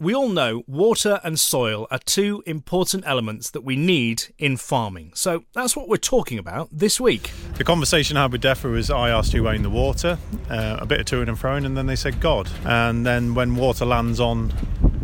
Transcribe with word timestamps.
we 0.00 0.14
all 0.14 0.28
know 0.28 0.62
water 0.68 1.20
and 1.24 1.38
soil 1.38 1.88
are 1.90 1.98
two 1.98 2.42
important 2.46 3.04
elements 3.06 3.50
that 3.50 3.62
we 3.62 3.74
need 3.74 4.24
in 4.38 4.56
farming. 4.56 5.10
So 5.14 5.44
that's 5.52 5.76
what 5.76 5.88
we're 5.88 5.96
talking 5.96 6.38
about 6.38 6.68
this 6.70 7.00
week. 7.00 7.32
The 7.56 7.64
conversation 7.64 8.16
I 8.16 8.22
had 8.22 8.32
with 8.32 8.42
DEFRA 8.42 8.72
was 8.72 8.90
I 8.90 9.10
asked 9.10 9.32
who 9.32 9.48
owned 9.48 9.64
the 9.64 9.70
water, 9.70 10.16
uh, 10.48 10.76
a 10.78 10.86
bit 10.86 11.00
of 11.00 11.06
to 11.06 11.22
and 11.22 11.38
fro, 11.38 11.56
and 11.56 11.76
then 11.76 11.86
they 11.86 11.96
said 11.96 12.20
God. 12.20 12.48
And 12.64 13.04
then 13.04 13.34
when 13.34 13.56
water 13.56 13.84
lands 13.84 14.20
on 14.20 14.52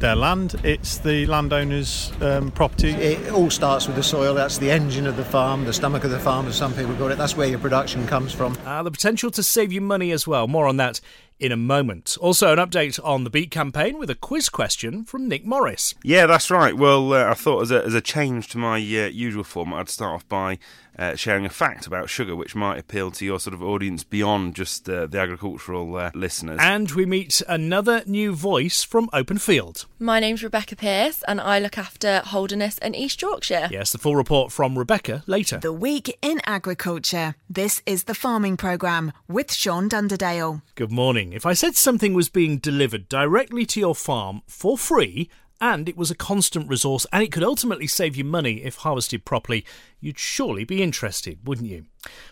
their 0.04 0.14
land, 0.14 0.54
it's 0.64 0.98
the 0.98 1.24
landowner's 1.24 2.12
um, 2.20 2.50
property. 2.50 2.90
It 2.90 3.32
all 3.32 3.48
starts 3.48 3.86
with 3.86 3.96
the 3.96 4.02
soil. 4.02 4.34
That's 4.34 4.58
the 4.58 4.70
engine 4.70 5.06
of 5.06 5.16
the 5.16 5.24
farm, 5.24 5.64
the 5.64 5.72
stomach 5.72 6.04
of 6.04 6.10
the 6.10 6.20
farm, 6.20 6.46
as 6.46 6.56
some 6.56 6.74
people 6.74 6.94
call 6.96 7.10
it. 7.10 7.16
That's 7.16 7.38
where 7.38 7.48
your 7.48 7.58
production 7.58 8.06
comes 8.06 8.30
from. 8.30 8.54
Uh, 8.66 8.82
the 8.82 8.90
potential 8.90 9.30
to 9.30 9.42
save 9.42 9.72
you 9.72 9.80
money 9.80 10.10
as 10.10 10.26
well. 10.26 10.46
More 10.46 10.66
on 10.66 10.76
that 10.76 11.00
in 11.40 11.52
a 11.52 11.56
moment. 11.56 12.18
Also, 12.20 12.52
an 12.52 12.58
update 12.58 13.02
on 13.02 13.24
the 13.24 13.30
Beat 13.30 13.50
campaign 13.50 13.96
with 13.96 14.10
a 14.10 14.14
quiz 14.14 14.50
question 14.50 15.04
from 15.04 15.26
Nick 15.26 15.46
Morris. 15.46 15.94
Yeah, 16.02 16.26
that's 16.26 16.50
right. 16.50 16.76
Well, 16.76 17.14
uh, 17.14 17.30
I 17.30 17.34
thought 17.34 17.62
as 17.62 17.70
a, 17.70 17.82
as 17.82 17.94
a 17.94 18.02
change 18.02 18.48
to 18.48 18.58
my 18.58 18.76
uh, 18.76 19.08
usual 19.08 19.42
format, 19.42 19.80
I'd 19.80 19.88
start 19.88 20.12
off 20.12 20.28
by 20.28 20.58
uh, 20.98 21.16
sharing 21.16 21.44
a 21.44 21.50
fact 21.50 21.86
about 21.86 22.08
sugar, 22.08 22.36
which 22.36 22.54
might 22.54 22.78
appeal 22.78 23.10
to 23.12 23.24
your 23.24 23.40
sort 23.40 23.54
of 23.54 23.62
audience 23.62 24.04
beyond 24.04 24.54
just 24.54 24.88
uh, 24.88 25.06
the 25.06 25.18
agricultural 25.18 25.96
uh, 25.96 26.10
listeners. 26.14 26.58
And 26.60 26.90
we 26.92 27.06
meet 27.06 27.42
another 27.48 28.02
new 28.06 28.34
voice 28.34 28.82
from 28.84 29.08
Openfield. 29.12 29.86
My 29.98 30.20
name's 30.20 30.42
Rebecca 30.42 30.76
Pearce, 30.76 31.22
and 31.26 31.40
I 31.40 31.58
look 31.58 31.78
after 31.78 32.20
Holderness 32.20 32.78
and 32.78 32.94
East 32.94 33.22
Yorkshire. 33.22 33.68
Yes, 33.70 33.92
the 33.92 33.98
full 33.98 34.16
report 34.16 34.52
from 34.52 34.78
Rebecca 34.78 35.22
later. 35.26 35.58
The 35.58 35.72
Week 35.72 36.16
in 36.22 36.40
Agriculture. 36.44 37.34
This 37.48 37.82
is 37.86 38.04
the 38.04 38.14
Farming 38.14 38.56
Programme 38.56 39.12
with 39.28 39.52
Sean 39.52 39.88
Dunderdale. 39.88 40.62
Good 40.74 40.92
morning. 40.92 41.32
If 41.32 41.46
I 41.46 41.54
said 41.54 41.76
something 41.76 42.14
was 42.14 42.28
being 42.28 42.58
delivered 42.58 43.08
directly 43.08 43.66
to 43.66 43.80
your 43.80 43.94
farm 43.94 44.42
for 44.46 44.78
free, 44.78 45.28
and 45.60 45.88
it 45.88 45.96
was 45.96 46.10
a 46.10 46.14
constant 46.14 46.68
resource, 46.68 47.06
and 47.12 47.22
it 47.22 47.32
could 47.32 47.42
ultimately 47.42 47.86
save 47.86 48.16
you 48.16 48.24
money 48.24 48.62
if 48.64 48.76
harvested 48.76 49.24
properly, 49.24 49.64
you'd 50.04 50.18
surely 50.18 50.64
be 50.64 50.82
interested, 50.82 51.38
wouldn't 51.46 51.68
you? 51.68 51.86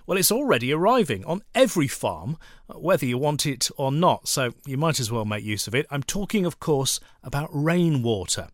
Well, 0.07 0.19
it's 0.19 0.33
already 0.33 0.73
arriving 0.73 1.25
on 1.25 1.43
every 1.55 1.89
farm, 1.89 2.37
uh, 2.69 2.79
whether 2.79 3.07
you 3.07 3.17
want 3.17 3.47
it 3.47 3.71
or 3.79 3.91
not, 3.91 4.29
so 4.29 4.53
you 4.67 4.77
might 4.77 5.01
as 5.01 5.11
well 5.11 5.25
make 5.25 5.45
use 5.45 5.67
of 5.67 5.75
it. 5.75 5.87
I'm 5.91 6.03
talking, 6.03 6.45
of 6.45 6.61
course, 6.61 7.01
about 7.23 7.49
rainwater. 7.53 8.49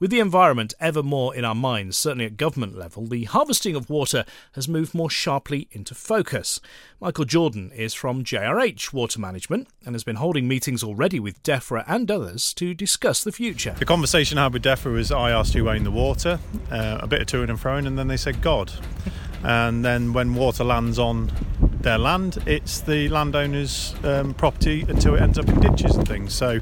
With 0.00 0.10
the 0.10 0.18
environment 0.18 0.74
ever 0.80 1.02
more 1.02 1.34
in 1.34 1.44
our 1.44 1.54
minds, 1.54 1.96
certainly 1.96 2.24
at 2.24 2.36
government 2.36 2.76
level, 2.76 3.06
the 3.06 3.24
harvesting 3.24 3.76
of 3.76 3.88
water 3.88 4.24
has 4.52 4.66
moved 4.66 4.94
more 4.94 5.10
sharply 5.10 5.68
into 5.70 5.94
focus. 5.94 6.58
Michael 7.00 7.26
Jordan 7.26 7.70
is 7.70 7.94
from 7.94 8.24
JRH 8.24 8.92
Water 8.92 9.20
Management 9.20 9.68
and 9.84 9.94
has 9.94 10.04
been 10.04 10.16
holding 10.16 10.48
meetings 10.48 10.82
already 10.82 11.20
with 11.20 11.42
DEFRA 11.42 11.84
and 11.86 12.10
others 12.10 12.52
to 12.54 12.74
discuss 12.74 13.22
the 13.22 13.32
future. 13.32 13.76
The 13.78 13.84
conversation 13.84 14.38
I 14.38 14.44
had 14.44 14.54
with 14.54 14.64
DEFRA 14.64 14.92
was 14.94 15.12
I 15.12 15.30
asked 15.30 15.52
who 15.52 15.68
owned 15.68 15.86
the 15.86 15.90
water, 15.90 16.40
uh, 16.72 16.98
a 17.00 17.06
bit 17.06 17.20
of 17.20 17.26
to 17.28 17.42
and 17.42 17.60
fro, 17.60 17.76
and 17.76 17.98
then 17.98 18.08
they 18.08 18.16
said 18.16 18.40
God. 18.40 18.63
And 19.42 19.84
then 19.84 20.12
when 20.12 20.34
water 20.34 20.64
lands 20.64 20.98
on 20.98 21.30
their 21.80 21.98
land, 21.98 22.38
it's 22.46 22.80
the 22.80 23.08
landowner's 23.10 23.94
um, 24.02 24.34
property 24.34 24.86
until 24.88 25.14
it 25.14 25.20
ends 25.20 25.38
up 25.38 25.48
in 25.48 25.60
ditches 25.60 25.96
and 25.96 26.08
things. 26.08 26.34
So 26.34 26.60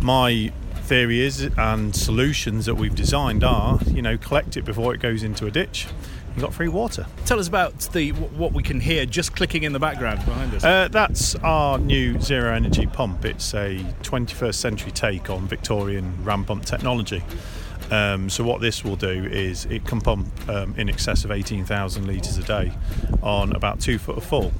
my 0.00 0.52
theory 0.82 1.20
is 1.20 1.48
and 1.56 1.94
solutions 1.94 2.66
that 2.66 2.74
we've 2.74 2.94
designed 2.94 3.44
are, 3.44 3.78
you 3.86 4.02
know, 4.02 4.18
collect 4.18 4.56
it 4.56 4.64
before 4.64 4.92
it 4.94 5.00
goes 5.00 5.22
into 5.22 5.46
a 5.46 5.50
ditch. 5.50 5.86
You've 6.34 6.44
got 6.44 6.54
free 6.54 6.68
water. 6.68 7.06
Tell 7.26 7.38
us 7.38 7.48
about 7.48 7.78
the 7.92 8.10
what 8.10 8.52
we 8.52 8.62
can 8.62 8.80
hear 8.80 9.04
just 9.06 9.34
clicking 9.34 9.64
in 9.64 9.72
the 9.72 9.78
background 9.78 10.24
behind 10.24 10.54
us. 10.54 10.64
Uh, 10.64 10.88
that's 10.88 11.34
our 11.36 11.78
new 11.78 12.20
zero 12.20 12.54
energy 12.54 12.86
pump. 12.86 13.24
It's 13.24 13.52
a 13.54 13.78
21st 14.02 14.54
century 14.54 14.92
take 14.92 15.28
on 15.30 15.48
Victorian 15.48 16.24
ram 16.24 16.44
pump 16.44 16.64
technology. 16.64 17.24
Um, 17.90 18.30
so 18.30 18.44
what 18.44 18.60
this 18.60 18.84
will 18.84 18.96
do 18.96 19.08
is 19.08 19.64
it 19.66 19.84
can 19.84 20.00
pump 20.00 20.28
um, 20.48 20.74
in 20.76 20.88
excess 20.88 21.24
of 21.24 21.30
18,000 21.30 22.06
litres 22.06 22.38
a 22.38 22.42
day 22.42 22.72
on 23.22 23.52
about 23.54 23.80
two 23.80 23.98
foot 23.98 24.16
of 24.16 24.24
fall. 24.24 24.52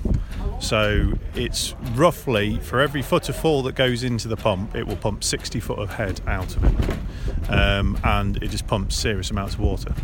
So 0.60 1.12
it's 1.34 1.74
roughly 1.94 2.58
for 2.58 2.80
every 2.80 3.02
foot 3.02 3.28
of 3.28 3.36
fall 3.36 3.62
that 3.62 3.74
goes 3.74 4.02
into 4.04 4.28
the 4.28 4.36
pump, 4.36 4.74
it 4.74 4.86
will 4.86 4.96
pump 4.96 5.24
60 5.24 5.60
foot 5.60 5.78
of 5.78 5.94
head 5.94 6.20
out 6.26 6.54
of 6.56 6.64
it, 6.64 7.50
um, 7.50 7.98
and 8.04 8.36
it 8.42 8.48
just 8.48 8.66
pumps 8.66 8.96
serious 8.96 9.30
amounts 9.30 9.54
of 9.54 9.60
water. 9.60 9.94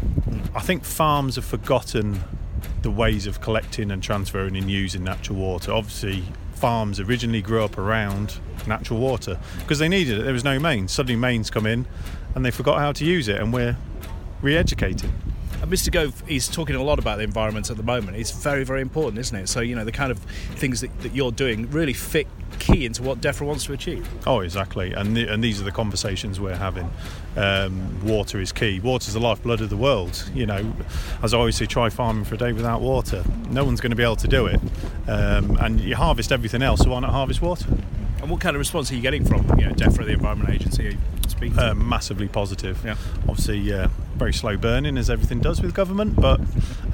I 0.55 0.61
think 0.61 0.85
farms 0.85 1.37
have 1.37 1.45
forgotten 1.45 2.23
the 2.83 2.91
ways 2.91 3.27
of 3.27 3.41
collecting 3.41 3.91
and 3.91 4.03
transferring 4.03 4.57
and 4.57 4.71
using 4.71 5.05
natural 5.05 5.39
water. 5.39 5.73
Obviously, 5.73 6.25
farms 6.55 7.01
originally 7.01 7.43
grew 7.43 7.63
up 7.63 7.77
around 7.77 8.39
natural 8.67 8.99
water 8.99 9.39
because 9.59 9.79
they 9.79 9.89
needed 9.89 10.19
it. 10.19 10.23
There 10.23 10.33
was 10.33 10.45
no 10.45 10.59
mains. 10.59 10.93
Suddenly, 10.93 11.17
mains 11.17 11.51
come 11.51 11.67
in, 11.67 11.87
and 12.37 12.45
they 12.45 12.51
forgot 12.51 12.79
how 12.79 12.93
to 12.93 13.05
use 13.05 13.29
it, 13.29 13.41
and 13.41 13.51
we're 13.51 13.77
re-educating. 14.43 15.11
And 15.63 15.73
Mr. 15.73 15.91
Gove 15.91 16.23
is 16.29 16.49
talking 16.49 16.77
a 16.77 16.83
lot 16.83 16.99
about 16.99 17.17
the 17.17 17.25
environment 17.25 17.71
at 17.71 17.79
the 17.79 17.83
moment. 17.83 18.19
It's 18.19 18.31
very, 18.31 18.63
very 18.63 18.83
important, 18.83 19.19
isn't 19.19 19.37
it? 19.37 19.49
So, 19.49 19.61
you 19.61 19.75
know, 19.75 19.87
the 19.87 19.93
kind 19.93 20.13
of 20.13 20.19
things 20.19 20.83
that, 20.83 21.01
that 21.01 21.15
you're 21.15 21.33
doing 21.33 21.71
really 21.71 21.95
fit 21.95 22.27
key 22.59 22.85
into 22.85 23.03
what 23.03 23.23
DEFRA 23.23 23.47
wants 23.47 23.65
to 23.65 23.73
achieve. 23.73 24.07
Oh, 24.27 24.41
exactly. 24.41 24.93
And 24.93 25.17
the, 25.17 25.33
and 25.33 25.43
these 25.43 25.63
are 25.63 25.65
the 25.65 25.73
conversations 25.73 26.39
we're 26.39 26.57
having. 26.57 26.91
Um, 27.39 28.05
water 28.07 28.39
is 28.39 28.53
key. 28.53 28.81
Water 28.81 29.09
is 29.09 29.15
the 29.15 29.21
lifeblood 29.21 29.63
of 29.63 29.71
the 29.71 29.77
world. 29.79 30.31
You 30.35 30.45
know, 30.45 30.75
as 31.23 31.33
I 31.33 31.39
always 31.39 31.57
say, 31.57 31.65
try 31.65 31.89
farming 31.89 32.25
for 32.25 32.35
a 32.35 32.39
day 32.39 32.53
without 32.53 32.83
water. 32.83 33.25
No 33.49 33.65
one's 33.65 33.81
going 33.81 33.93
to 33.93 33.97
be 33.97 34.05
able 34.05 34.17
to 34.17 34.29
do 34.29 34.45
it. 34.45 34.61
Um, 35.09 35.57
and 35.57 35.81
you 35.81 35.97
harvest 35.97 36.33
everything 36.33 36.61
else, 36.61 36.81
so 36.81 36.91
why 36.91 37.01
not 37.01 37.13
harvest 37.13 37.41
water? 37.41 37.69
And 38.21 38.31
what 38.31 38.41
kind 38.43 38.57
of 38.57 38.61
response 38.61 38.93
are 38.93 38.95
you 38.95 39.03
getting 39.03 39.25
from 39.25 39.47
you 39.59 39.67
know, 39.67 39.73
DEFRA, 39.73 40.05
the 40.05 40.13
Environment 40.13 40.51
Agency? 40.51 40.99
Speaking 41.29 41.59
uh, 41.59 41.75
massively 41.75 42.29
positive. 42.29 42.83
Yeah. 42.85 42.97
Obviously, 43.29 43.73
uh, 43.73 43.89
very 44.17 44.33
slow 44.33 44.57
burning 44.57 44.97
as 44.97 45.11
everything 45.11 45.41
does 45.41 45.61
with 45.61 45.75
government, 45.75 46.17
but 46.17 46.41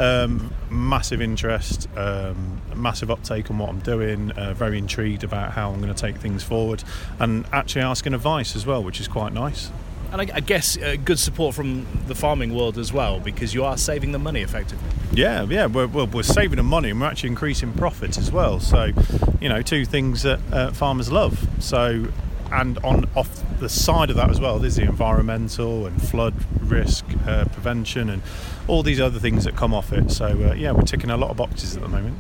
um, 0.01 0.53
massive 0.71 1.21
interest, 1.21 1.89
um, 1.97 2.61
massive 2.75 3.11
uptake 3.11 3.51
on 3.51 3.59
what 3.59 3.69
I'm 3.69 3.81
doing. 3.81 4.33
Uh, 4.33 4.55
very 4.55 4.79
intrigued 4.79 5.25
about 5.25 5.53
how 5.53 5.71
I'm 5.71 5.81
going 5.81 5.95
to 5.95 6.01
take 6.01 6.17
things 6.17 6.43
forward, 6.43 6.83
and 7.19 7.45
actually 7.53 7.83
asking 7.83 8.15
advice 8.15 8.57
as 8.57 8.67
well, 8.67 8.83
which 8.83 9.01
is 9.01 9.09
quite 9.09 9.33
nice. 9.33 9.71
And 10.11 10.21
I, 10.21 10.29
I 10.35 10.41
guess 10.41 10.77
uh, 10.77 10.97
good 11.03 11.19
support 11.19 11.55
from 11.55 11.87
the 12.07 12.15
farming 12.15 12.55
world 12.55 12.77
as 12.77 12.93
well, 12.93 13.19
because 13.19 13.55
you 13.55 13.65
are 13.65 13.79
saving 13.79 14.13
them 14.13 14.23
money 14.23 14.43
effectively. 14.43 14.87
Yeah, 15.15 15.45
yeah, 15.45 15.67
we're, 15.67 15.87
we're, 15.87 16.05
we're 16.05 16.23
saving 16.23 16.57
them 16.57 16.67
money 16.67 16.91
and 16.91 17.01
we're 17.01 17.07
actually 17.07 17.31
increasing 17.31 17.73
profits 17.73 18.19
as 18.19 18.31
well. 18.31 18.61
So, 18.61 18.93
you 19.41 19.49
know, 19.49 19.63
two 19.63 19.87
things 19.87 20.23
that 20.23 20.41
uh, 20.53 20.71
farmers 20.73 21.11
love. 21.11 21.49
So, 21.61 22.09
and 22.51 22.79
on 22.85 23.09
off 23.17 23.42
the 23.63 23.69
side 23.69 24.11
of 24.11 24.17
that 24.17 24.29
as 24.29 24.41
well, 24.41 24.59
there's 24.59 24.77
the 24.77 24.83
environmental 24.83 25.87
and 25.87 26.03
flood 26.03 26.35
risk 26.61 27.05
uh, 27.27 27.47
prevention 27.47 28.11
and 28.11 28.21
all 28.69 28.83
these 28.83 29.01
other 29.01 29.19
things 29.19 29.45
that 29.45 29.57
come 29.57 29.73
off 29.73 29.93
it. 29.93 30.11
So, 30.11 30.27
uh, 30.27 30.55
yeah, 30.55 30.73
we're 30.73 30.83
ticking 30.83 31.11
a 31.11 31.17
lot 31.17 31.31
of 31.31 31.37
boxes 31.37 31.77
at 31.77 31.83
the 31.83 31.89
moment. 31.89 32.19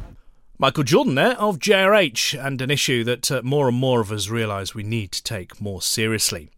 Michael 0.58 0.84
Jordan 0.84 1.16
there 1.16 1.36
of 1.41 1.58
JRH, 1.58 2.41
and 2.41 2.62
an 2.62 2.70
issue 2.70 3.03
that 3.04 3.30
uh, 3.32 3.42
more 3.42 3.69
and 3.69 3.76
more 3.76 4.00
of 4.00 4.12
us 4.12 4.28
realise 4.28 4.75
we 4.75 4.84
need 4.84 5.10
to 5.12 5.22
take 5.22 5.60
more 5.60 5.82
seriously. 5.82 6.52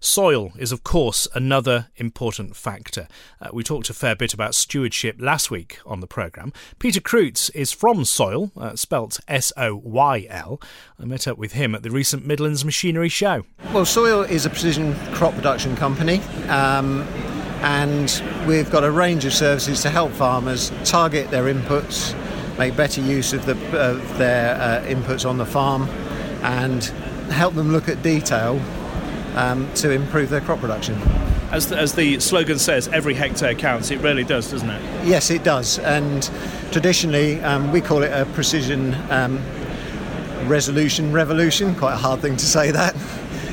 SOYL 0.00 0.52
is, 0.58 0.72
of 0.72 0.82
course, 0.82 1.28
another 1.34 1.88
important 1.96 2.56
factor. 2.56 3.06
Uh, 3.38 3.50
we 3.52 3.62
talked 3.62 3.90
a 3.90 3.94
fair 3.94 4.16
bit 4.16 4.32
about 4.32 4.54
stewardship 4.54 5.16
last 5.18 5.50
week 5.50 5.78
on 5.84 6.00
the 6.00 6.06
programme. 6.06 6.54
Peter 6.78 7.00
Kreutz 7.00 7.50
is 7.54 7.70
from 7.70 8.04
SOYL, 8.04 8.50
uh, 8.56 8.74
spelt 8.76 9.20
S 9.28 9.52
O 9.58 9.76
Y 9.76 10.26
L. 10.30 10.58
I 10.98 11.04
met 11.04 11.28
up 11.28 11.36
with 11.36 11.52
him 11.52 11.74
at 11.74 11.82
the 11.82 11.90
recent 11.90 12.24
Midlands 12.24 12.64
Machinery 12.64 13.10
Show. 13.10 13.44
Well, 13.74 13.84
Soil 13.84 14.22
is 14.22 14.46
a 14.46 14.50
precision 14.50 14.94
crop 15.12 15.34
production 15.34 15.76
company. 15.76 16.20
Um, 16.48 17.02
and 17.60 18.22
we've 18.48 18.70
got 18.70 18.84
a 18.84 18.90
range 18.90 19.26
of 19.26 19.34
services 19.34 19.82
to 19.82 19.90
help 19.90 20.12
farmers 20.12 20.72
target 20.82 21.30
their 21.30 21.52
inputs, 21.52 22.16
make 22.56 22.74
better 22.74 23.02
use 23.02 23.34
of, 23.34 23.44
the, 23.44 23.52
their 24.16 24.54
uh, 24.54 24.82
inputs 24.86 25.28
on 25.28 25.36
the 25.36 25.44
farm, 25.44 25.82
and 26.42 26.84
help 27.30 27.54
them 27.54 27.70
look 27.70 27.86
at 27.90 28.02
detail 28.02 28.58
um, 29.36 29.72
to 29.74 29.90
improve 29.90 30.30
their 30.30 30.40
crop 30.40 30.60
production. 30.60 30.96
As 31.50 31.68
the, 31.68 31.78
as 31.78 31.94
the 31.94 32.20
slogan 32.20 32.58
says, 32.58 32.88
every 32.88 33.14
hectare 33.14 33.54
counts. 33.54 33.90
It 33.90 34.00
really 34.00 34.24
does, 34.24 34.50
doesn't 34.50 34.70
it? 34.70 35.06
Yes, 35.06 35.30
it 35.30 35.42
does. 35.42 35.78
And 35.80 36.30
traditionally, 36.70 37.40
um, 37.40 37.72
we 37.72 37.80
call 37.80 38.02
it 38.02 38.12
a 38.12 38.24
precision 38.26 38.94
um, 39.10 39.42
resolution 40.46 41.12
revolution. 41.12 41.74
Quite 41.74 41.94
a 41.94 41.96
hard 41.96 42.20
thing 42.20 42.36
to 42.36 42.46
say 42.46 42.70
that. 42.70 42.94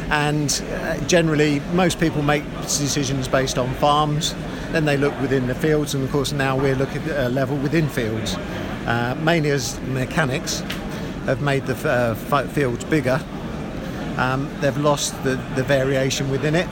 And 0.09 0.63
uh, 0.71 0.97
generally, 1.07 1.59
most 1.73 1.99
people 1.99 2.21
make 2.21 2.43
decisions 2.61 3.27
based 3.27 3.57
on 3.57 3.73
farms. 3.75 4.35
Then 4.71 4.85
they 4.85 4.97
look 4.97 5.19
within 5.21 5.47
the 5.47 5.55
fields, 5.55 5.95
and 5.95 6.03
of 6.03 6.11
course, 6.11 6.31
now 6.31 6.57
we're 6.57 6.75
looking 6.75 7.01
at 7.03 7.25
a 7.25 7.29
level 7.29 7.57
within 7.57 7.89
fields. 7.89 8.35
Uh, 8.85 9.17
mainly 9.21 9.49
as 9.49 9.79
mechanics 9.81 10.59
have 11.25 11.41
made 11.41 11.65
the 11.65 11.89
uh, 11.89 12.15
fields 12.47 12.85
bigger 12.85 13.21
um, 14.17 14.49
they've 14.59 14.77
lost 14.77 15.23
the, 15.23 15.35
the 15.55 15.63
variation 15.63 16.29
within 16.29 16.55
it 16.55 16.67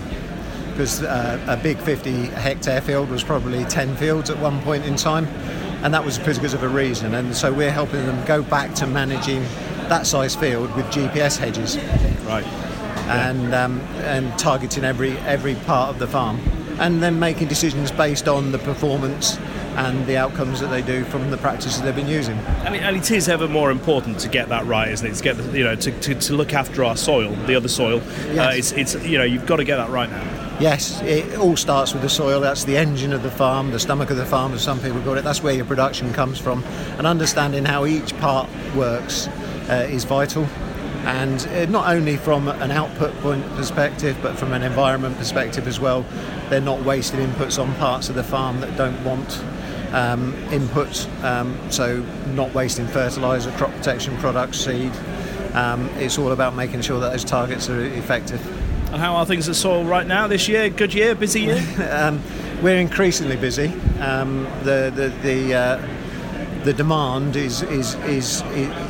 because 0.71 1.03
uh, 1.03 1.39
a 1.47 1.55
big 1.55 1.77
50 1.77 2.25
hectare 2.25 2.81
field 2.81 3.09
was 3.09 3.23
probably 3.23 3.63
10 3.65 3.95
fields 3.95 4.29
at 4.29 4.37
one 4.39 4.61
point 4.61 4.83
in 4.83 4.97
time, 4.97 5.25
and 5.83 5.93
that 5.93 6.03
was 6.03 6.17
because 6.19 6.53
of 6.53 6.63
a 6.63 6.67
reason. 6.67 7.15
And 7.15 7.33
so 7.33 7.53
we're 7.53 7.71
helping 7.71 8.05
them 8.05 8.25
go 8.25 8.43
back 8.43 8.73
to 8.75 8.87
managing 8.87 9.41
that 9.87 10.05
size 10.05 10.35
field 10.35 10.75
with 10.75 10.85
GPS 10.87 11.37
hedges. 11.37 11.77
Right. 12.25 12.45
and 13.07 13.53
um, 13.53 13.79
and 14.01 14.37
targeting 14.37 14.83
every 14.83 15.15
every 15.19 15.55
part 15.55 15.91
of 15.91 15.99
the 15.99 16.07
farm, 16.07 16.39
and 16.79 17.01
then 17.01 17.19
making 17.19 17.47
decisions 17.47 17.91
based 17.91 18.27
on 18.27 18.51
the 18.51 18.57
performance 18.57 19.37
and 19.75 20.05
the 20.05 20.17
outcomes 20.17 20.59
that 20.59 20.67
they 20.67 20.81
do 20.81 21.03
from 21.05 21.29
the 21.31 21.37
practices 21.37 21.81
they've 21.81 21.95
been 21.95 22.07
using. 22.07 22.37
And 22.65 22.75
it, 22.75 22.81
and 22.81 22.95
it 22.95 23.11
is 23.11 23.27
ever 23.27 23.47
more 23.47 23.71
important 23.71 24.19
to 24.19 24.29
get 24.29 24.49
that 24.49 24.65
right, 24.65 24.89
isn't 24.89 25.05
it? 25.05 25.15
To 25.15 25.23
get 25.23 25.37
the, 25.37 25.57
you 25.57 25.63
know 25.63 25.75
to, 25.75 25.99
to, 25.99 26.15
to 26.15 26.33
look 26.33 26.53
after 26.53 26.83
our 26.83 26.97
soil, 26.97 27.31
the 27.45 27.55
other 27.55 27.67
soil. 27.67 28.01
Yes. 28.31 28.37
Uh, 28.37 28.51
it's 28.55 28.95
it's 28.95 29.05
you 29.05 29.17
know 29.17 29.23
you've 29.23 29.45
got 29.45 29.57
to 29.57 29.63
get 29.63 29.77
that 29.77 29.89
right 29.89 30.09
now. 30.09 30.45
Yes, 30.57 31.01
it 31.01 31.37
all 31.37 31.57
starts 31.57 31.91
with 31.91 32.01
the 32.01 32.09
soil. 32.09 32.39
That's 32.39 32.63
the 32.63 32.77
engine 32.77 33.11
of 33.11 33.23
the 33.23 33.31
farm, 33.31 33.71
the 33.71 33.79
stomach 33.79 34.09
of 34.09 34.15
the 34.15 34.25
farm, 34.25 34.53
as 34.53 34.61
some 34.61 34.79
people 34.79 35.01
call 35.01 35.17
it. 35.17 35.23
That's 35.23 35.43
where 35.43 35.53
your 35.53 35.65
production 35.65 36.13
comes 36.13 36.39
from. 36.39 36.63
And 36.97 37.05
understanding 37.05 37.65
how 37.65 37.85
each 37.85 38.17
part 38.19 38.49
works 38.73 39.27
uh, 39.69 39.87
is 39.89 40.05
vital. 40.05 40.45
And 41.03 41.45
uh, 41.47 41.65
not 41.65 41.93
only 41.93 42.15
from 42.15 42.47
an 42.47 42.71
output 42.71 43.13
point 43.19 43.45
perspective, 43.57 44.17
but 44.23 44.37
from 44.37 44.53
an 44.53 44.63
environment 44.63 45.17
perspective 45.17 45.67
as 45.67 45.81
well. 45.81 46.05
They're 46.49 46.61
not 46.61 46.83
wasting 46.83 47.19
inputs 47.19 47.61
on 47.61 47.75
parts 47.75 48.07
of 48.07 48.15
the 48.15 48.23
farm 48.23 48.61
that 48.61 48.77
don't 48.77 49.03
want 49.03 49.43
um, 49.93 50.33
inputs. 50.49 51.07
Um, 51.23 51.57
so, 51.71 52.03
not 52.33 52.53
wasting 52.53 52.87
fertiliser, 52.87 53.51
crop 53.51 53.71
protection 53.71 54.17
products, 54.17 54.59
seed. 54.59 54.91
Um, 55.53 55.87
it's 55.97 56.17
all 56.17 56.31
about 56.31 56.55
making 56.55 56.81
sure 56.81 56.99
that 56.99 57.11
those 57.11 57.23
targets 57.23 57.69
are 57.69 57.81
effective. 57.81 58.45
And 58.91 59.01
how 59.01 59.15
are 59.15 59.25
things 59.25 59.49
at 59.49 59.55
SOYL 59.55 59.89
right 59.89 60.05
now 60.05 60.27
this 60.27 60.47
year? 60.47 60.69
Good 60.69 60.93
year, 60.93 61.15
busy 61.15 61.41
year. 61.41 61.63
um, 61.91 62.21
we're 62.61 62.77
increasingly 62.77 63.35
busy. 63.35 63.67
Um, 63.99 64.43
the 64.63 64.91
the 64.95 65.13
the, 65.21 65.53
uh, 65.53 65.87
the 66.63 66.73
demand 66.73 67.35
is, 67.35 67.61
is 67.63 67.95
is 68.05 68.41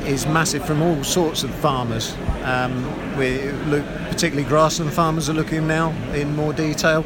is 0.05 0.25
massive 0.27 0.65
from 0.65 0.81
all 0.81 1.03
sorts 1.03 1.43
of 1.43 1.53
farmers. 1.55 2.15
Um, 2.43 3.17
we 3.17 3.51
look, 3.67 3.85
particularly 4.09 4.47
grassland 4.47 4.93
farmers 4.93 5.29
are 5.29 5.33
looking 5.33 5.67
now 5.67 5.91
in 6.13 6.35
more 6.35 6.53
detail 6.53 7.03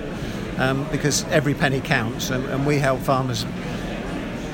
um, 0.58 0.86
because 0.92 1.24
every 1.26 1.54
penny 1.54 1.82
counts, 1.82 2.30
and, 2.30 2.46
and 2.46 2.66
we 2.66 2.78
help 2.78 3.00
farmers 3.00 3.46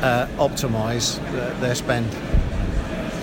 uh, 0.06 0.28
optimise 0.38 1.20
their 1.60 1.74
spend. 1.74 2.10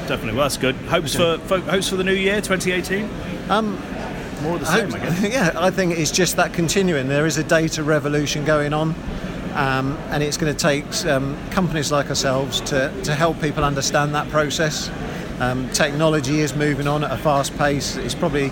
Definitely, 0.09 0.33
well, 0.33 0.45
that's 0.45 0.57
good. 0.57 0.75
Hopes 0.75 1.15
for, 1.15 1.39
for 1.39 1.61
hopes 1.61 1.89
for 1.89 1.97
the 1.97 2.05
new 2.05 2.13
year, 2.13 2.41
2018. 2.41 3.09
Um, 3.49 3.75
more 4.43 4.57
of 4.57 4.61
the 4.61 4.67
same, 4.67 4.93
I, 4.93 4.99
guess. 4.99 5.23
yeah, 5.33 5.53
I 5.55 5.71
think 5.71 5.97
it's 5.97 6.11
just 6.11 6.37
that 6.37 6.53
continuing. 6.53 7.07
There 7.07 7.27
is 7.27 7.39
a 7.39 7.45
data 7.45 7.85
revolution 7.85 8.45
going 8.45 8.73
on, 8.73 8.97
um, 9.55 9.97
and 10.11 10.25
it's 10.25 10.37
going 10.37 10.53
to 10.53 10.59
take 10.59 10.85
um, 11.07 11.39
companies 11.51 11.93
like 11.93 12.09
ourselves 12.09 12.61
to, 12.63 12.93
to 13.05 13.15
help 13.15 13.41
people 13.41 13.65
understand 13.65 14.13
that 14.17 14.29
process. 14.31 14.91
Um, 15.39 15.71
technology 15.71 16.41
is 16.41 16.57
moving 16.57 16.89
on 16.89 17.05
at 17.05 17.13
a 17.13 17.17
fast 17.17 17.57
pace. 17.57 17.97
It's 17.97 18.15
probably 18.15 18.51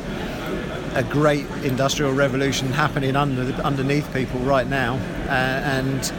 a 0.95 1.03
great 1.03 1.47
industrial 1.65 2.13
revolution 2.13 2.69
happening 2.69 3.17
under, 3.17 3.43
underneath 3.63 4.13
people 4.13 4.39
right 4.41 4.69
now, 4.69 4.95
uh, 5.27 5.31
and 5.31 6.13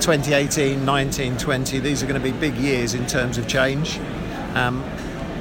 2018, 0.00 0.82
19, 0.84 1.36
20, 1.36 1.78
these 1.78 2.02
are 2.02 2.06
going 2.06 2.20
to 2.20 2.32
be 2.32 2.36
big 2.38 2.56
years 2.56 2.94
in 2.94 3.06
terms 3.06 3.36
of 3.36 3.46
change. 3.46 3.98
Um, 4.54 4.82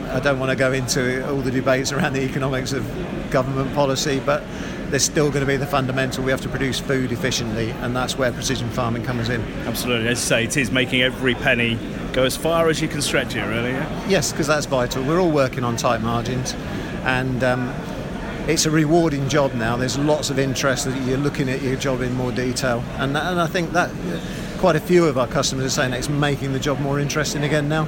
I 0.09 0.19
don't 0.19 0.38
want 0.38 0.50
to 0.50 0.56
go 0.56 0.73
into 0.73 1.27
all 1.29 1.41
the 1.41 1.51
debates 1.51 1.91
around 1.91 2.13
the 2.13 2.23
economics 2.23 2.73
of 2.73 2.83
government 3.31 3.73
policy, 3.73 4.19
but 4.25 4.44
there's 4.89 5.03
still 5.03 5.29
going 5.29 5.41
to 5.41 5.45
be 5.45 5.56
the 5.56 5.65
fundamental. 5.65 6.23
We 6.23 6.31
have 6.31 6.41
to 6.41 6.50
produce 6.50 6.79
food 6.79 7.11
efficiently, 7.11 7.69
and 7.69 7.95
that's 7.95 8.17
where 8.17 8.31
precision 8.33 8.69
farming 8.71 9.03
comes 9.03 9.29
in. 9.29 9.41
Absolutely, 9.65 10.09
as 10.09 10.19
you 10.19 10.25
say, 10.25 10.44
it 10.44 10.57
is 10.57 10.71
making 10.71 11.03
every 11.03 11.35
penny 11.35 11.79
go 12.11 12.23
as 12.23 12.35
far 12.35 12.69
as 12.69 12.81
you 12.81 12.88
can 12.88 13.01
stretch 13.01 13.35
it, 13.35 13.44
really. 13.44 13.71
Yeah? 13.71 14.09
Yes, 14.09 14.31
because 14.31 14.47
that's 14.47 14.65
vital. 14.65 15.03
We're 15.03 15.21
all 15.21 15.31
working 15.31 15.63
on 15.63 15.77
tight 15.77 16.01
margins, 16.01 16.53
and 17.03 17.44
um, 17.44 17.73
it's 18.47 18.65
a 18.65 18.71
rewarding 18.71 19.29
job 19.29 19.53
now. 19.53 19.77
There's 19.77 19.97
lots 19.97 20.31
of 20.31 20.39
interest 20.39 20.85
that 20.85 21.01
you're 21.07 21.17
looking 21.17 21.50
at 21.50 21.61
your 21.61 21.77
job 21.77 22.01
in 22.01 22.13
more 22.15 22.31
detail, 22.31 22.83
and, 22.97 23.15
and 23.15 23.39
I 23.39 23.47
think 23.47 23.71
that 23.71 23.89
quite 24.59 24.75
a 24.75 24.79
few 24.81 25.06
of 25.06 25.17
our 25.17 25.25
customers 25.25 25.65
are 25.65 25.69
saying 25.69 25.94
it's 25.94 26.09
making 26.09 26.51
the 26.51 26.59
job 26.59 26.77
more 26.81 27.00
interesting 27.00 27.44
again 27.44 27.69
now. 27.69 27.88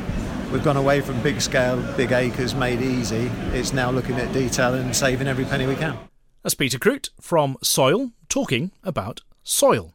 We've 0.54 0.64
gone 0.64 0.78
away 0.78 1.02
from 1.02 1.22
big 1.22 1.42
scale, 1.42 1.82
big 1.98 2.14
acres 2.14 2.56
made 2.56 2.82
easy. 2.82 3.30
It's 3.52 3.74
now 3.74 3.92
looking 3.92 4.16
at 4.16 4.32
detail 4.32 4.76
and 4.76 4.96
saving 4.96 5.28
every 5.28 5.44
penny 5.44 5.68
we 5.68 5.76
can. 5.76 6.00
That's 6.44 6.56
Peter 6.56 6.80
Crute 6.80 7.10
from 7.20 7.58
SOYL 7.62 8.14
talking 8.30 8.72
about 8.86 9.20
soil. 9.44 9.94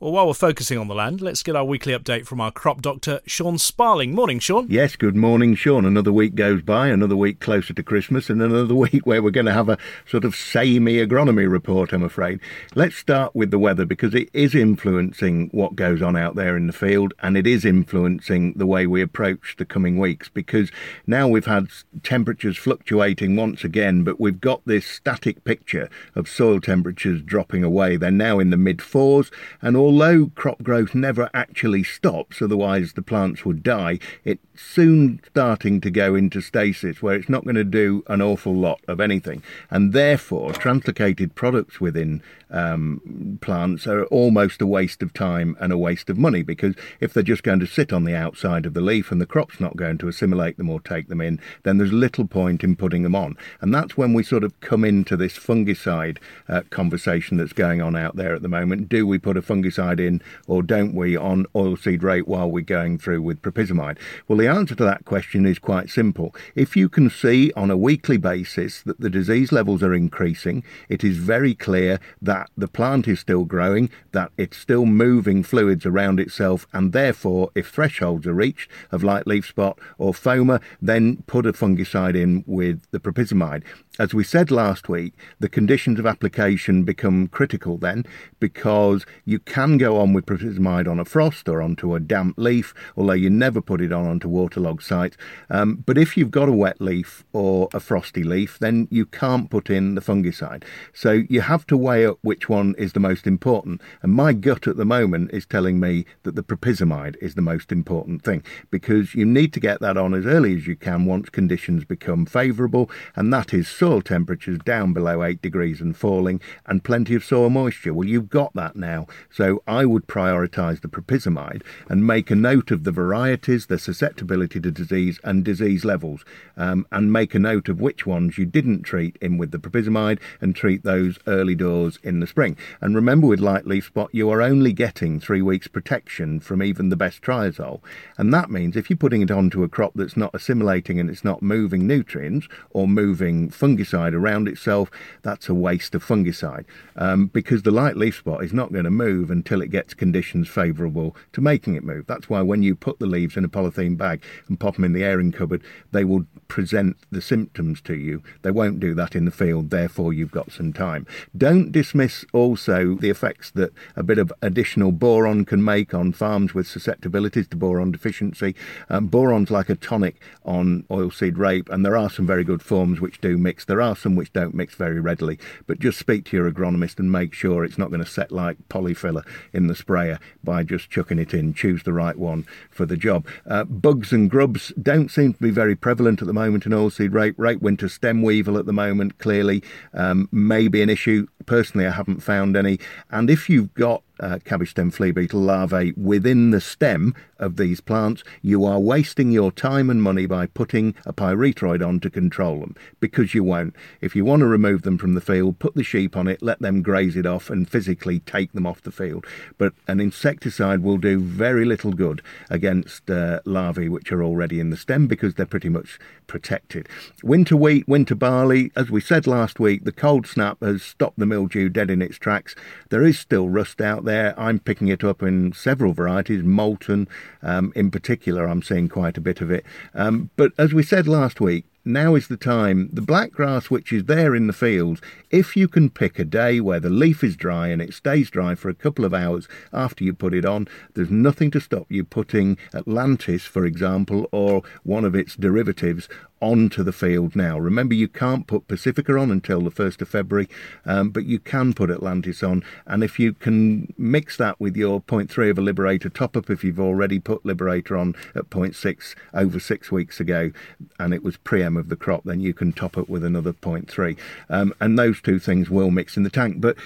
Well, 0.00 0.12
while 0.12 0.28
we're 0.28 0.34
focusing 0.34 0.78
on 0.78 0.86
the 0.86 0.94
land, 0.94 1.20
let's 1.20 1.42
get 1.42 1.56
our 1.56 1.64
weekly 1.64 1.92
update 1.92 2.24
from 2.24 2.40
our 2.40 2.52
crop 2.52 2.82
doctor, 2.82 3.18
Sean 3.26 3.58
Sparling. 3.58 4.14
Morning, 4.14 4.38
Sean. 4.38 4.68
Yes, 4.70 4.94
good 4.94 5.16
morning, 5.16 5.56
Sean. 5.56 5.84
Another 5.84 6.12
week 6.12 6.36
goes 6.36 6.62
by, 6.62 6.86
another 6.86 7.16
week 7.16 7.40
closer 7.40 7.74
to 7.74 7.82
Christmas, 7.82 8.30
and 8.30 8.40
another 8.40 8.74
week 8.76 9.04
where 9.06 9.20
we're 9.20 9.32
going 9.32 9.46
to 9.46 9.52
have 9.52 9.68
a 9.68 9.76
sort 10.06 10.24
of 10.24 10.36
samey 10.36 11.04
agronomy 11.04 11.50
report, 11.50 11.92
I'm 11.92 12.04
afraid. 12.04 12.38
Let's 12.76 12.94
start 12.94 13.34
with 13.34 13.50
the 13.50 13.58
weather 13.58 13.84
because 13.84 14.14
it 14.14 14.30
is 14.32 14.54
influencing 14.54 15.48
what 15.50 15.74
goes 15.74 16.00
on 16.00 16.14
out 16.14 16.36
there 16.36 16.56
in 16.56 16.68
the 16.68 16.72
field, 16.72 17.12
and 17.20 17.36
it 17.36 17.48
is 17.48 17.64
influencing 17.64 18.52
the 18.52 18.66
way 18.66 18.86
we 18.86 19.02
approach 19.02 19.56
the 19.58 19.64
coming 19.64 19.98
weeks 19.98 20.28
because 20.28 20.70
now 21.08 21.26
we've 21.26 21.46
had 21.46 21.70
temperatures 22.04 22.56
fluctuating 22.56 23.34
once 23.34 23.64
again, 23.64 24.04
but 24.04 24.20
we've 24.20 24.40
got 24.40 24.64
this 24.64 24.86
static 24.86 25.42
picture 25.42 25.90
of 26.14 26.28
soil 26.28 26.60
temperatures 26.60 27.20
dropping 27.20 27.64
away. 27.64 27.96
They're 27.96 28.12
now 28.12 28.38
in 28.38 28.50
the 28.50 28.56
mid 28.56 28.80
fours, 28.80 29.32
and 29.60 29.76
although 29.88 30.30
crop 30.34 30.62
growth 30.62 30.94
never 30.94 31.30
actually 31.32 31.82
stops, 31.82 32.42
otherwise 32.42 32.92
the 32.92 33.00
plants 33.00 33.46
would 33.46 33.62
die, 33.62 33.98
it's 34.22 34.44
soon 34.54 35.18
starting 35.26 35.80
to 35.80 35.90
go 35.90 36.14
into 36.14 36.42
stasis 36.42 37.00
where 37.00 37.14
it's 37.14 37.30
not 37.30 37.44
going 37.44 37.56
to 37.56 37.64
do 37.64 38.04
an 38.08 38.20
awful 38.20 38.54
lot 38.54 38.80
of 38.86 39.00
anything. 39.00 39.42
And 39.70 39.94
therefore, 39.94 40.52
translocated 40.52 41.34
products 41.34 41.80
within 41.80 42.22
um, 42.50 43.38
plants 43.40 43.86
are 43.86 44.04
almost 44.06 44.60
a 44.60 44.66
waste 44.66 45.02
of 45.02 45.14
time 45.14 45.56
and 45.58 45.72
a 45.72 45.78
waste 45.78 46.10
of 46.10 46.18
money 46.18 46.42
because 46.42 46.74
if 47.00 47.14
they're 47.14 47.22
just 47.22 47.42
going 47.42 47.60
to 47.60 47.66
sit 47.66 47.90
on 47.90 48.04
the 48.04 48.14
outside 48.14 48.66
of 48.66 48.74
the 48.74 48.82
leaf 48.82 49.10
and 49.10 49.22
the 49.22 49.26
crop's 49.26 49.58
not 49.58 49.76
going 49.76 49.96
to 49.98 50.08
assimilate 50.08 50.58
them 50.58 50.68
or 50.68 50.80
take 50.80 51.08
them 51.08 51.22
in, 51.22 51.40
then 51.62 51.78
there's 51.78 51.92
little 51.92 52.26
point 52.26 52.62
in 52.62 52.76
putting 52.76 53.04
them 53.04 53.14
on. 53.14 53.38
And 53.62 53.74
that's 53.74 53.96
when 53.96 54.12
we 54.12 54.22
sort 54.22 54.44
of 54.44 54.58
come 54.60 54.84
into 54.84 55.16
this 55.16 55.38
fungicide 55.38 56.18
uh, 56.46 56.62
conversation 56.68 57.38
that's 57.38 57.54
going 57.54 57.80
on 57.80 57.96
out 57.96 58.16
there 58.16 58.34
at 58.34 58.42
the 58.42 58.48
moment. 58.48 58.90
Do 58.90 59.06
we 59.06 59.16
put 59.16 59.38
a 59.38 59.42
fungicide 59.42 59.77
in 59.78 60.20
or 60.46 60.62
don't 60.62 60.94
we 60.94 61.16
on 61.16 61.46
oilseed 61.54 62.02
rape 62.02 62.26
while 62.26 62.50
we're 62.50 62.64
going 62.64 62.98
through 62.98 63.22
with 63.22 63.42
propyzamide? 63.42 63.96
Well, 64.26 64.38
the 64.38 64.48
answer 64.48 64.74
to 64.74 64.84
that 64.84 65.04
question 65.04 65.46
is 65.46 65.58
quite 65.58 65.88
simple. 65.88 66.34
If 66.54 66.76
you 66.76 66.88
can 66.88 67.10
see 67.10 67.52
on 67.56 67.70
a 67.70 67.76
weekly 67.76 68.16
basis 68.16 68.82
that 68.82 69.00
the 69.00 69.10
disease 69.10 69.52
levels 69.52 69.82
are 69.82 69.94
increasing, 69.94 70.64
it 70.88 71.04
is 71.04 71.16
very 71.16 71.54
clear 71.54 72.00
that 72.20 72.50
the 72.56 72.68
plant 72.68 73.06
is 73.06 73.20
still 73.20 73.44
growing, 73.44 73.90
that 74.12 74.32
it's 74.36 74.56
still 74.56 74.86
moving 74.86 75.42
fluids 75.42 75.86
around 75.86 76.18
itself, 76.18 76.66
and 76.72 76.92
therefore, 76.92 77.50
if 77.54 77.68
thresholds 77.68 78.26
are 78.26 78.34
reached 78.34 78.70
of 78.90 79.04
light 79.04 79.26
leaf 79.26 79.46
spot 79.46 79.78
or 79.98 80.12
phoma, 80.12 80.60
then 80.82 81.22
put 81.26 81.46
a 81.46 81.52
fungicide 81.52 82.16
in 82.16 82.42
with 82.46 82.82
the 82.90 83.00
propyzamide. 83.00 83.62
As 83.98 84.14
we 84.14 84.22
said 84.22 84.52
last 84.52 84.88
week, 84.88 85.12
the 85.40 85.48
conditions 85.48 85.98
of 85.98 86.06
application 86.06 86.84
become 86.84 87.26
critical 87.26 87.78
then 87.78 88.06
because 88.38 89.04
you 89.24 89.40
can 89.40 89.67
go 89.76 89.98
on 89.98 90.14
with 90.14 90.24
propyzamide 90.24 90.88
on 90.88 90.98
a 90.98 91.04
frost 91.04 91.48
or 91.48 91.60
onto 91.60 91.94
a 91.94 92.00
damp 92.00 92.38
leaf, 92.38 92.72
although 92.96 93.12
you 93.12 93.28
never 93.28 93.60
put 93.60 93.82
it 93.82 93.92
on 93.92 94.06
onto 94.06 94.28
waterlogged 94.28 94.82
sites. 94.82 95.16
Um, 95.50 95.84
but 95.84 95.98
if 95.98 96.16
you've 96.16 96.30
got 96.30 96.48
a 96.48 96.52
wet 96.52 96.80
leaf 96.80 97.24
or 97.32 97.68
a 97.74 97.80
frosty 97.80 98.22
leaf, 98.22 98.58
then 98.58 98.88
you 98.90 99.04
can't 99.04 99.50
put 99.50 99.68
in 99.68 99.94
the 99.94 100.00
fungicide. 100.00 100.64
So 100.94 101.24
you 101.28 101.42
have 101.42 101.66
to 101.66 101.76
weigh 101.76 102.06
up 102.06 102.18
which 102.22 102.48
one 102.48 102.74
is 102.78 102.94
the 102.94 103.00
most 103.00 103.26
important. 103.26 103.82
And 104.02 104.12
my 104.12 104.32
gut 104.32 104.66
at 104.66 104.76
the 104.76 104.84
moment 104.86 105.32
is 105.32 105.44
telling 105.44 105.78
me 105.78 106.06
that 106.22 106.36
the 106.36 106.42
propyzamide 106.42 107.16
is 107.20 107.34
the 107.34 107.42
most 107.42 107.70
important 107.72 108.22
thing 108.22 108.42
because 108.70 109.14
you 109.14 109.24
need 109.24 109.52
to 109.52 109.60
get 109.60 109.80
that 109.80 109.96
on 109.96 110.14
as 110.14 110.24
early 110.24 110.56
as 110.56 110.66
you 110.66 110.76
can 110.76 111.04
once 111.04 111.28
conditions 111.28 111.84
become 111.84 112.24
favourable, 112.26 112.90
and 113.16 113.32
that 113.32 113.52
is 113.52 113.68
soil 113.68 114.00
temperatures 114.00 114.58
down 114.64 114.92
below 114.92 115.22
8 115.22 115.42
degrees 115.42 115.80
and 115.80 115.96
falling, 115.96 116.40
and 116.66 116.84
plenty 116.84 117.14
of 117.14 117.24
soil 117.24 117.50
moisture. 117.50 117.92
Well, 117.92 118.08
you've 118.08 118.28
got 118.28 118.54
that 118.54 118.76
now. 118.76 119.06
So 119.30 119.57
I 119.66 119.84
would 119.84 120.06
prioritise 120.06 120.80
the 120.80 120.88
propyzamide 120.88 121.62
and 121.88 122.06
make 122.06 122.30
a 122.30 122.36
note 122.36 122.70
of 122.70 122.84
the 122.84 122.92
varieties, 122.92 123.66
the 123.66 123.78
susceptibility 123.78 124.60
to 124.60 124.70
disease, 124.70 125.18
and 125.24 125.44
disease 125.44 125.84
levels, 125.84 126.24
um, 126.56 126.86
and 126.92 127.12
make 127.12 127.34
a 127.34 127.38
note 127.38 127.68
of 127.68 127.80
which 127.80 128.06
ones 128.06 128.38
you 128.38 128.46
didn't 128.46 128.82
treat 128.82 129.16
in 129.20 129.38
with 129.38 129.50
the 129.50 129.58
propyzamide 129.58 130.18
and 130.40 130.54
treat 130.54 130.82
those 130.82 131.18
early 131.26 131.54
doors 131.54 131.98
in 132.02 132.20
the 132.20 132.26
spring. 132.26 132.56
And 132.80 132.94
remember, 132.94 133.26
with 133.26 133.40
light 133.40 133.66
leaf 133.66 133.86
spot, 133.86 134.10
you 134.12 134.30
are 134.30 134.42
only 134.42 134.72
getting 134.72 135.18
three 135.18 135.42
weeks 135.42 135.68
protection 135.68 136.40
from 136.40 136.62
even 136.62 136.88
the 136.88 136.96
best 136.96 137.22
triazole. 137.22 137.80
And 138.16 138.32
that 138.32 138.50
means 138.50 138.76
if 138.76 138.90
you're 138.90 138.96
putting 138.96 139.22
it 139.22 139.30
onto 139.30 139.62
a 139.62 139.68
crop 139.68 139.92
that's 139.94 140.16
not 140.16 140.34
assimilating 140.34 141.00
and 141.00 141.08
it's 141.08 141.24
not 141.24 141.42
moving 141.42 141.86
nutrients 141.86 142.48
or 142.70 142.86
moving 142.86 143.50
fungicide 143.50 144.14
around 144.14 144.48
itself, 144.48 144.90
that's 145.22 145.48
a 145.48 145.54
waste 145.54 145.94
of 145.94 146.04
fungicide 146.04 146.64
um, 146.96 147.26
because 147.26 147.62
the 147.62 147.70
light 147.70 147.96
leaf 147.96 148.18
spot 148.18 148.44
is 148.44 148.52
not 148.52 148.72
going 148.72 148.84
to 148.84 148.90
move 148.90 149.30
until 149.30 149.47
it 149.62 149.68
gets 149.68 149.94
conditions 149.94 150.48
favourable 150.48 151.16
to 151.32 151.40
making 151.40 151.76
it 151.76 151.84
move. 151.84 152.06
That's 152.06 152.28
why 152.28 152.42
when 152.42 152.62
you 152.62 152.74
put 152.74 152.98
the 152.98 153.06
leaves 153.06 153.36
in 153.36 153.44
a 153.44 153.48
polythene 153.48 153.96
bag, 153.96 154.08
bag 154.08 154.22
and 154.48 154.58
pop 154.58 154.74
them 154.74 154.84
in 154.84 154.92
the 154.92 155.04
airing 155.04 155.32
cupboard, 155.32 155.62
they 155.92 156.04
will 156.04 156.24
present 156.48 156.96
the 157.10 157.20
symptoms 157.20 157.80
to 157.82 157.94
you. 157.94 158.22
They 158.42 158.50
won't 158.50 158.80
do 158.80 158.94
that 158.94 159.14
in 159.14 159.24
the 159.24 159.30
field, 159.30 159.70
therefore, 159.70 160.12
you've 160.12 160.30
got 160.30 160.52
some 160.52 160.72
time. 160.72 161.06
Don't 161.36 161.72
dismiss 161.72 162.24
also 162.32 162.94
the 162.94 163.10
effects 163.10 163.50
that 163.52 163.72
a 163.96 164.02
bit 164.02 164.18
of 164.18 164.32
additional 164.42 164.92
boron 164.92 165.44
can 165.44 165.62
make 165.62 165.92
on 165.94 166.12
farms 166.12 166.54
with 166.54 166.66
susceptibilities 166.66 167.48
to 167.48 167.56
boron 167.56 167.92
deficiency. 167.92 168.54
Um, 168.88 169.06
boron's 169.08 169.50
like 169.50 169.68
a 169.68 169.76
tonic 169.76 170.20
on 170.44 170.84
oilseed 170.90 171.36
rape, 171.36 171.68
and 171.68 171.84
there 171.84 171.96
are 171.96 172.10
some 172.10 172.26
very 172.26 172.44
good 172.44 172.62
forms 172.62 173.00
which 173.00 173.20
do 173.20 173.36
mix. 173.36 173.64
There 173.64 173.82
are 173.82 173.96
some 173.96 174.16
which 174.16 174.32
don't 174.32 174.54
mix 174.54 174.74
very 174.74 175.00
readily, 175.00 175.38
but 175.66 175.78
just 175.78 175.98
speak 175.98 176.24
to 176.26 176.36
your 176.36 176.50
agronomist 176.50 176.98
and 176.98 177.12
make 177.12 177.34
sure 177.34 177.64
it's 177.64 177.78
not 177.78 177.90
going 177.90 178.02
to 178.02 178.10
set 178.10 178.32
like 178.32 178.56
polyfiller 178.68 179.24
in 179.52 179.66
the 179.66 179.74
sprayer 179.74 180.18
by 180.42 180.62
just 180.62 180.90
chucking 180.90 181.18
it 181.18 181.34
in. 181.34 181.54
Choose 181.54 181.82
the 181.82 181.92
right 181.92 182.16
one 182.16 182.46
for 182.70 182.86
the 182.86 182.96
job. 182.96 183.26
Uh, 183.46 183.64
bugs 183.64 184.12
and 184.12 184.30
grubs 184.30 184.72
don't 184.80 185.10
seem 185.10 185.34
to 185.34 185.42
be 185.42 185.50
very 185.50 185.74
prevalent 185.76 186.20
at 186.20 186.26
the 186.26 186.34
moment 186.34 186.66
in 186.66 186.72
oilseed 186.72 187.12
rape. 187.12 187.34
Rape 187.38 187.60
winter 187.60 187.88
stem 187.88 188.22
weevil 188.22 188.58
at 188.58 188.66
the 188.66 188.72
moment 188.72 189.18
clearly 189.18 189.62
um, 189.94 190.28
may 190.32 190.68
be 190.68 190.82
an 190.82 190.90
issue. 190.90 191.26
Personally, 191.46 191.86
I 191.86 191.92
haven't 191.92 192.20
found 192.20 192.56
any. 192.56 192.78
And 193.10 193.30
if 193.30 193.48
you've 193.48 193.72
got 193.74 194.02
uh, 194.20 194.38
cabbage 194.44 194.70
stem 194.70 194.90
flea 194.90 195.12
beetle 195.12 195.40
larvae 195.40 195.92
within 195.96 196.50
the 196.50 196.60
stem 196.60 197.14
of 197.38 197.56
these 197.56 197.80
plants, 197.80 198.24
you 198.42 198.64
are 198.64 198.78
wasting 198.78 199.30
your 199.30 199.52
time 199.52 199.90
and 199.90 200.02
money 200.02 200.26
by 200.26 200.46
putting 200.46 200.94
a 201.06 201.12
pyrethroid 201.12 201.86
on 201.86 202.00
to 202.00 202.10
control 202.10 202.60
them 202.60 202.74
because 203.00 203.34
you 203.34 203.44
won't. 203.44 203.74
If 204.00 204.16
you 204.16 204.24
want 204.24 204.40
to 204.40 204.46
remove 204.46 204.82
them 204.82 204.98
from 204.98 205.14
the 205.14 205.20
field, 205.20 205.58
put 205.58 205.74
the 205.74 205.84
sheep 205.84 206.16
on 206.16 206.28
it, 206.28 206.42
let 206.42 206.60
them 206.60 206.82
graze 206.82 207.16
it 207.16 207.26
off, 207.26 207.50
and 207.50 207.68
physically 207.68 208.20
take 208.20 208.52
them 208.52 208.66
off 208.66 208.82
the 208.82 208.92
field. 208.92 209.26
But 209.56 209.74
an 209.86 210.00
insecticide 210.00 210.82
will 210.82 210.98
do 210.98 211.20
very 211.20 211.64
little 211.64 211.92
good 211.92 212.22
against 212.50 213.10
uh, 213.10 213.40
larvae 213.44 213.88
which 213.88 214.12
are 214.12 214.22
already 214.22 214.60
in 214.60 214.70
the 214.70 214.76
stem 214.76 215.06
because 215.06 215.34
they're 215.34 215.46
pretty 215.46 215.68
much 215.68 215.98
protected. 216.26 216.88
Winter 217.22 217.56
wheat, 217.56 217.86
winter 217.88 218.14
barley, 218.14 218.70
as 218.76 218.90
we 218.90 219.00
said 219.00 219.26
last 219.26 219.58
week, 219.58 219.84
the 219.84 219.92
cold 219.92 220.26
snap 220.26 220.60
has 220.62 220.82
stopped 220.82 221.18
the 221.18 221.26
mildew 221.26 221.68
dead 221.68 221.90
in 221.90 222.02
its 222.02 222.18
tracks. 222.18 222.54
There 222.90 223.04
is 223.04 223.18
still 223.18 223.48
rust 223.48 223.80
out 223.80 224.04
there. 224.04 224.38
I'm 224.38 224.58
picking 224.58 224.88
it 224.88 225.04
up 225.04 225.22
in 225.22 225.52
several 225.52 225.92
varieties, 225.92 226.42
Moulton 226.42 227.08
um, 227.42 227.72
in 227.74 227.90
particular, 227.90 228.46
I'm 228.46 228.62
seeing 228.62 228.88
quite 228.88 229.16
a 229.16 229.20
bit 229.20 229.40
of 229.40 229.50
it. 229.50 229.64
Um, 229.94 230.30
but 230.36 230.52
as 230.58 230.72
we 230.72 230.82
said 230.82 231.06
last 231.06 231.40
week, 231.40 231.64
now 231.88 232.14
is 232.14 232.28
the 232.28 232.36
time. 232.36 232.90
The 232.92 233.02
black 233.02 233.32
grass, 233.32 233.70
which 233.70 233.92
is 233.92 234.04
there 234.04 234.34
in 234.34 234.46
the 234.46 234.52
fields, 234.52 235.00
if 235.30 235.56
you 235.56 235.68
can 235.68 235.90
pick 235.90 236.18
a 236.18 236.24
day 236.24 236.60
where 236.60 236.80
the 236.80 236.90
leaf 236.90 237.24
is 237.24 237.36
dry 237.36 237.68
and 237.68 237.82
it 237.82 237.94
stays 237.94 238.30
dry 238.30 238.54
for 238.54 238.68
a 238.68 238.74
couple 238.74 239.04
of 239.04 239.14
hours 239.14 239.48
after 239.72 240.04
you 240.04 240.12
put 240.12 240.34
it 240.34 240.44
on, 240.44 240.68
there's 240.94 241.10
nothing 241.10 241.50
to 241.52 241.60
stop 241.60 241.86
you 241.88 242.04
putting 242.04 242.56
Atlantis, 242.74 243.44
for 243.44 243.64
example, 243.64 244.28
or 244.32 244.62
one 244.84 245.04
of 245.04 245.14
its 245.14 245.34
derivatives 245.34 246.08
onto 246.40 246.82
the 246.82 246.92
field 246.92 247.34
now. 247.34 247.58
Remember, 247.58 247.94
you 247.94 248.08
can't 248.08 248.46
put 248.46 248.68
Pacifica 248.68 249.18
on 249.18 249.30
until 249.30 249.60
the 249.60 249.70
1st 249.70 250.02
of 250.02 250.08
February, 250.08 250.48
um, 250.84 251.10
but 251.10 251.24
you 251.24 251.38
can 251.38 251.72
put 251.72 251.90
Atlantis 251.90 252.42
on. 252.42 252.62
And 252.86 253.02
if 253.02 253.18
you 253.18 253.32
can 253.32 253.92
mix 253.98 254.36
that 254.36 254.60
with 254.60 254.76
your 254.76 255.00
0.3 255.00 255.50
of 255.50 255.58
a 255.58 255.62
Liberator 255.62 256.08
top 256.08 256.36
up, 256.36 256.50
if 256.50 256.62
you've 256.62 256.80
already 256.80 257.18
put 257.18 257.44
Liberator 257.44 257.96
on 257.96 258.14
at 258.34 258.50
0.6 258.50 259.14
over 259.34 259.58
six 259.58 259.90
weeks 259.90 260.20
ago 260.20 260.52
and 260.98 261.12
it 261.12 261.22
was 261.22 261.36
pre-em 261.38 261.76
of 261.78 261.88
the 261.88 261.96
crop, 261.96 262.24
then 262.24 262.40
you 262.40 262.52
can 262.52 262.72
top 262.72 262.98
up 262.98 263.08
with 263.08 263.24
another 263.24 263.52
0.3. 263.52 264.18
Um, 264.50 264.74
and 264.80 264.98
those 264.98 265.20
two 265.20 265.38
things 265.38 265.70
will 265.70 265.90
mix 265.90 266.16
in 266.16 266.22
the 266.22 266.30
tank. 266.30 266.60
But 266.60 266.76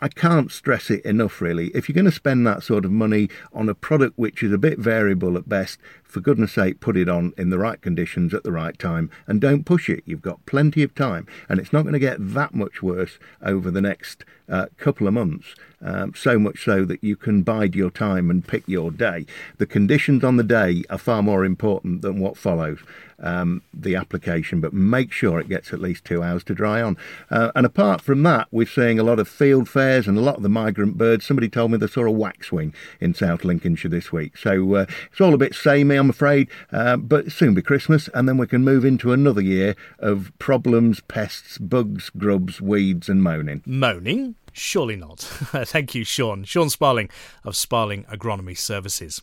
I 0.00 0.08
can't 0.08 0.50
stress 0.50 0.90
it 0.90 1.04
enough, 1.04 1.40
really. 1.40 1.68
If 1.68 1.88
you're 1.88 1.94
going 1.94 2.04
to 2.06 2.12
spend 2.12 2.46
that 2.46 2.62
sort 2.62 2.84
of 2.84 2.92
money 2.92 3.28
on 3.52 3.68
a 3.68 3.74
product 3.74 4.18
which 4.18 4.42
is 4.42 4.52
a 4.52 4.58
bit 4.58 4.78
variable 4.78 5.36
at 5.36 5.48
best, 5.48 5.78
for 6.08 6.20
goodness 6.20 6.52
sake, 6.52 6.80
put 6.80 6.96
it 6.96 7.08
on 7.08 7.34
in 7.36 7.50
the 7.50 7.58
right 7.58 7.80
conditions 7.80 8.32
at 8.32 8.42
the 8.42 8.52
right 8.52 8.78
time 8.78 9.10
and 9.26 9.40
don't 9.40 9.64
push 9.64 9.90
it. 9.90 10.02
You've 10.06 10.22
got 10.22 10.44
plenty 10.46 10.82
of 10.82 10.94
time, 10.94 11.26
and 11.48 11.60
it's 11.60 11.72
not 11.72 11.82
going 11.82 11.92
to 11.92 11.98
get 11.98 12.16
that 12.34 12.54
much 12.54 12.82
worse 12.82 13.18
over 13.42 13.70
the 13.70 13.82
next 13.82 14.24
uh, 14.48 14.66
couple 14.78 15.06
of 15.06 15.12
months. 15.12 15.54
Um, 15.80 16.14
so 16.16 16.38
much 16.38 16.64
so 16.64 16.84
that 16.86 17.04
you 17.04 17.14
can 17.14 17.42
bide 17.42 17.74
your 17.74 17.90
time 17.90 18.30
and 18.30 18.46
pick 18.46 18.66
your 18.66 18.90
day. 18.90 19.26
The 19.58 19.66
conditions 19.66 20.24
on 20.24 20.36
the 20.36 20.42
day 20.42 20.82
are 20.90 20.98
far 20.98 21.22
more 21.22 21.44
important 21.44 22.02
than 22.02 22.18
what 22.18 22.36
follows 22.36 22.78
um, 23.20 23.62
the 23.72 23.96
application, 23.96 24.60
but 24.60 24.72
make 24.72 25.12
sure 25.12 25.38
it 25.38 25.48
gets 25.48 25.72
at 25.72 25.80
least 25.80 26.04
two 26.04 26.22
hours 26.22 26.44
to 26.44 26.54
dry 26.54 26.80
on. 26.82 26.96
Uh, 27.30 27.50
and 27.54 27.66
apart 27.66 28.00
from 28.00 28.22
that, 28.22 28.48
we're 28.50 28.66
seeing 28.66 28.98
a 28.98 29.02
lot 29.02 29.18
of 29.18 29.28
field 29.28 29.68
fares 29.68 30.06
and 30.06 30.16
a 30.18 30.20
lot 30.20 30.36
of 30.36 30.42
the 30.42 30.48
migrant 30.48 30.96
birds. 30.96 31.26
Somebody 31.26 31.48
told 31.48 31.70
me 31.70 31.78
they 31.78 31.86
saw 31.86 32.04
a 32.04 32.10
waxwing 32.10 32.74
in 33.00 33.14
South 33.14 33.44
Lincolnshire 33.44 33.90
this 33.90 34.12
week. 34.12 34.36
So 34.36 34.74
uh, 34.74 34.86
it's 35.10 35.20
all 35.20 35.34
a 35.34 35.38
bit 35.38 35.54
samey, 35.54 35.96
I'm 35.96 36.10
afraid, 36.10 36.48
uh, 36.72 36.96
but 36.96 37.32
soon 37.32 37.54
be 37.54 37.62
Christmas, 37.62 38.08
and 38.14 38.28
then 38.28 38.38
we 38.38 38.46
can 38.46 38.64
move 38.64 38.84
into 38.84 39.12
another 39.12 39.40
year 39.40 39.74
of 39.98 40.32
problems, 40.38 41.00
pests, 41.00 41.58
bugs, 41.58 42.10
grubs, 42.10 42.60
weeds, 42.60 43.08
and 43.08 43.22
moaning. 43.22 43.62
Moaning? 43.66 44.34
Surely 44.58 44.96
not. 44.96 45.20
Thank 45.20 45.94
you, 45.94 46.04
Sean. 46.04 46.44
Sean 46.44 46.70
Sparling 46.70 47.08
of 47.44 47.56
Sparling 47.56 48.04
Agronomy 48.04 48.56
Services. 48.56 49.22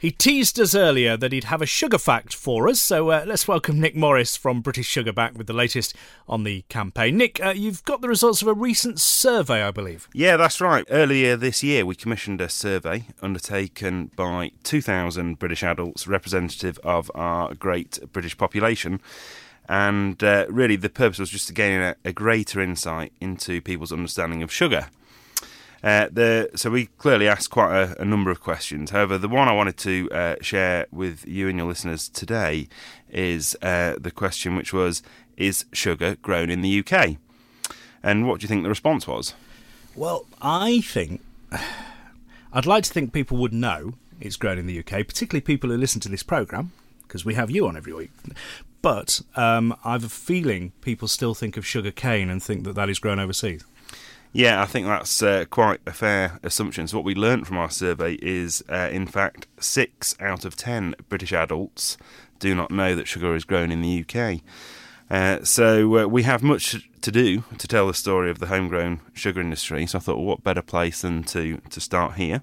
He 0.00 0.10
teased 0.10 0.58
us 0.58 0.74
earlier 0.74 1.18
that 1.18 1.30
he'd 1.30 1.44
have 1.44 1.60
a 1.60 1.66
sugar 1.66 1.98
fact 1.98 2.34
for 2.34 2.68
us, 2.68 2.80
so 2.80 3.10
uh, 3.10 3.24
let's 3.26 3.46
welcome 3.46 3.78
Nick 3.78 3.94
Morris 3.94 4.34
from 4.34 4.62
British 4.62 4.86
Sugar 4.86 5.12
back 5.12 5.36
with 5.36 5.46
the 5.46 5.52
latest 5.52 5.94
on 6.26 6.44
the 6.44 6.62
campaign. 6.70 7.18
Nick, 7.18 7.38
uh, 7.44 7.50
you've 7.50 7.84
got 7.84 8.00
the 8.00 8.08
results 8.08 8.40
of 8.40 8.48
a 8.48 8.54
recent 8.54 8.98
survey, 8.98 9.62
I 9.62 9.70
believe. 9.70 10.08
Yeah, 10.14 10.38
that's 10.38 10.58
right. 10.58 10.86
Earlier 10.88 11.36
this 11.36 11.62
year, 11.62 11.84
we 11.84 11.94
commissioned 11.94 12.40
a 12.40 12.48
survey 12.48 13.08
undertaken 13.20 14.10
by 14.16 14.52
2,000 14.62 15.38
British 15.38 15.62
adults, 15.62 16.08
representative 16.08 16.78
of 16.82 17.10
our 17.14 17.52
great 17.52 17.98
British 18.10 18.38
population 18.38 19.02
and 19.70 20.22
uh, 20.24 20.46
really 20.48 20.74
the 20.74 20.90
purpose 20.90 21.20
was 21.20 21.30
just 21.30 21.46
to 21.46 21.54
gain 21.54 21.80
a, 21.80 21.94
a, 22.04 22.12
greater 22.12 22.60
insight 22.60 23.12
into 23.20 23.60
people's 23.60 23.92
understanding 23.92 24.42
of 24.42 24.52
sugar. 24.52 24.88
Uh, 25.84 26.08
the, 26.10 26.50
so 26.56 26.70
we 26.70 26.86
clearly 26.98 27.28
asked 27.28 27.50
quite 27.50 27.72
a, 27.72 28.02
a, 28.02 28.04
number 28.04 28.32
of 28.32 28.40
questions. 28.40 28.90
However, 28.90 29.16
the 29.16 29.28
one 29.28 29.46
I 29.46 29.52
wanted 29.52 29.76
to 29.78 30.10
uh, 30.10 30.36
share 30.40 30.88
with 30.90 31.24
you 31.24 31.48
and 31.48 31.56
your 31.56 31.68
listeners 31.68 32.08
today 32.08 32.66
is 33.10 33.56
uh, 33.62 33.94
the 33.96 34.10
question 34.10 34.56
which 34.56 34.72
was, 34.72 35.04
is 35.36 35.64
sugar 35.72 36.16
grown 36.16 36.50
in 36.50 36.62
the 36.62 36.80
UK? 36.84 37.16
And 38.02 38.26
what 38.26 38.40
do 38.40 38.44
you 38.44 38.48
think 38.48 38.64
the 38.64 38.68
response 38.68 39.06
was? 39.06 39.34
Well, 39.94 40.26
I 40.42 40.80
think 40.80 41.20
I'd 42.52 42.66
like 42.66 42.82
to 42.82 42.92
think 42.92 43.12
people 43.12 43.36
would 43.36 43.52
know 43.52 43.94
it's 44.20 44.36
grown 44.36 44.58
in 44.58 44.66
the 44.66 44.80
UK, 44.80 45.06
particularly 45.06 45.42
people 45.42 45.70
who 45.70 45.76
listen 45.76 46.00
to 46.00 46.08
this 46.08 46.24
programme, 46.24 46.72
because 47.10 47.24
we 47.24 47.34
have 47.34 47.50
you 47.50 47.66
on 47.66 47.76
every 47.76 47.92
week. 47.92 48.12
But 48.82 49.20
um, 49.34 49.76
I 49.84 49.92
have 49.92 50.04
a 50.04 50.08
feeling 50.08 50.72
people 50.80 51.08
still 51.08 51.34
think 51.34 51.56
of 51.56 51.66
sugar 51.66 51.90
cane 51.90 52.30
and 52.30 52.40
think 52.40 52.62
that 52.64 52.76
that 52.76 52.88
is 52.88 53.00
grown 53.00 53.18
overseas. 53.18 53.64
Yeah, 54.32 54.62
I 54.62 54.66
think 54.66 54.86
that's 54.86 55.22
uh, 55.24 55.44
quite 55.50 55.80
a 55.86 55.92
fair 55.92 56.38
assumption. 56.44 56.86
So, 56.86 56.96
what 56.96 57.04
we 57.04 57.16
learned 57.16 57.48
from 57.48 57.58
our 57.58 57.68
survey 57.68 58.14
is, 58.22 58.62
uh, 58.68 58.88
in 58.92 59.08
fact, 59.08 59.48
six 59.58 60.14
out 60.20 60.44
of 60.44 60.54
ten 60.54 60.94
British 61.08 61.32
adults 61.32 61.96
do 62.38 62.54
not 62.54 62.70
know 62.70 62.94
that 62.94 63.08
sugar 63.08 63.34
is 63.34 63.44
grown 63.44 63.72
in 63.72 63.82
the 63.82 64.04
UK. 64.04 64.40
Uh, 65.10 65.42
so, 65.42 65.98
uh, 65.98 66.06
we 66.06 66.22
have 66.22 66.42
much 66.42 66.88
to 67.00 67.10
do 67.10 67.42
to 67.58 67.66
tell 67.66 67.86
the 67.86 67.94
story 67.94 68.30
of 68.30 68.38
the 68.38 68.46
homegrown 68.46 69.00
sugar 69.12 69.40
industry. 69.40 69.86
So, 69.86 69.98
I 69.98 70.00
thought, 70.00 70.16
well, 70.16 70.26
what 70.26 70.44
better 70.44 70.62
place 70.62 71.00
than 71.00 71.24
to, 71.24 71.58
to 71.70 71.80
start 71.80 72.14
here? 72.14 72.42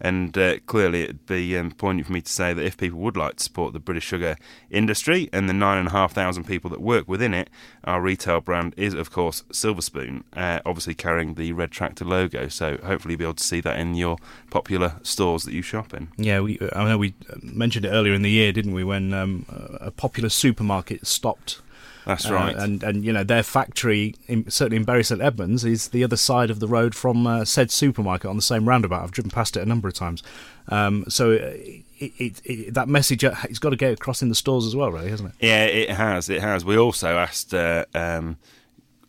And 0.00 0.36
uh, 0.36 0.60
clearly, 0.60 1.02
it'd 1.02 1.26
be 1.26 1.56
um, 1.56 1.70
poignant 1.72 2.06
for 2.06 2.12
me 2.14 2.22
to 2.22 2.32
say 2.32 2.54
that 2.54 2.64
if 2.64 2.78
people 2.78 2.98
would 3.00 3.16
like 3.16 3.36
to 3.36 3.44
support 3.44 3.74
the 3.74 3.78
British 3.78 4.04
sugar 4.04 4.36
industry 4.70 5.28
and 5.32 5.48
the 5.48 5.52
nine 5.52 5.78
and 5.78 5.88
a 5.88 5.90
half 5.90 6.12
thousand 6.12 6.44
people 6.44 6.70
that 6.70 6.80
work 6.80 7.06
within 7.06 7.34
it, 7.34 7.50
our 7.84 8.00
retail 8.00 8.40
brand 8.40 8.74
is, 8.76 8.94
of 8.94 9.10
course, 9.10 9.44
Silver 9.52 9.82
Spoon, 9.82 10.24
uh, 10.32 10.60
obviously 10.64 10.94
carrying 10.94 11.34
the 11.34 11.52
red 11.52 11.70
tractor 11.70 12.04
logo. 12.04 12.48
So 12.48 12.78
hopefully, 12.78 13.12
you'll 13.12 13.18
be 13.18 13.24
able 13.24 13.34
to 13.34 13.44
see 13.44 13.60
that 13.60 13.78
in 13.78 13.94
your 13.94 14.16
popular 14.48 14.96
stores 15.02 15.44
that 15.44 15.52
you 15.52 15.62
shop 15.62 15.92
in. 15.92 16.08
Yeah, 16.16 16.40
we, 16.40 16.58
I 16.74 16.84
know 16.84 16.98
we 16.98 17.14
mentioned 17.42 17.84
it 17.84 17.90
earlier 17.90 18.14
in 18.14 18.22
the 18.22 18.30
year, 18.30 18.52
didn't 18.52 18.72
we, 18.72 18.84
when 18.84 19.12
um, 19.12 19.44
a 19.80 19.90
popular 19.90 20.30
supermarket 20.30 21.06
stopped 21.06 21.60
that's 22.06 22.28
uh, 22.30 22.34
right. 22.34 22.56
Uh, 22.56 22.62
and 22.62 22.82
and 22.82 23.04
you 23.04 23.12
know 23.12 23.24
their 23.24 23.42
factory, 23.42 24.14
in, 24.26 24.50
certainly 24.50 24.76
in 24.76 24.84
Bury 24.84 25.04
St 25.04 25.20
Edmunds, 25.20 25.64
is 25.64 25.88
the 25.88 26.04
other 26.04 26.16
side 26.16 26.50
of 26.50 26.60
the 26.60 26.68
road 26.68 26.94
from 26.94 27.26
uh, 27.26 27.44
said 27.44 27.70
supermarket 27.70 28.28
on 28.28 28.36
the 28.36 28.42
same 28.42 28.68
roundabout. 28.68 29.02
I've 29.02 29.10
driven 29.10 29.30
past 29.30 29.56
it 29.56 29.62
a 29.62 29.66
number 29.66 29.88
of 29.88 29.94
times. 29.94 30.22
Um, 30.68 31.04
so 31.08 31.32
it, 31.32 31.84
it, 31.98 32.40
it, 32.44 32.74
that 32.74 32.88
message 32.88 33.24
uh, 33.24 33.34
it's 33.44 33.58
got 33.58 33.70
to 33.70 33.76
get 33.76 33.92
across 33.92 34.22
in 34.22 34.28
the 34.28 34.34
stores 34.34 34.66
as 34.66 34.74
well, 34.74 34.90
really, 34.90 35.10
hasn't 35.10 35.30
it? 35.30 35.46
Yeah, 35.46 35.64
it 35.64 35.90
has. 35.90 36.28
It 36.28 36.40
has. 36.40 36.64
We 36.64 36.78
also 36.78 37.16
asked 37.18 37.52
uh, 37.54 37.84
um, 37.94 38.38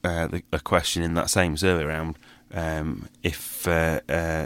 uh, 0.04 0.28
the, 0.28 0.44
a 0.52 0.60
question 0.60 1.04
in 1.04 1.14
that 1.16 1.30
same 1.30 1.58
survey 1.58 1.86
round. 1.86 2.18
Um, 2.54 3.08
if 3.24 3.66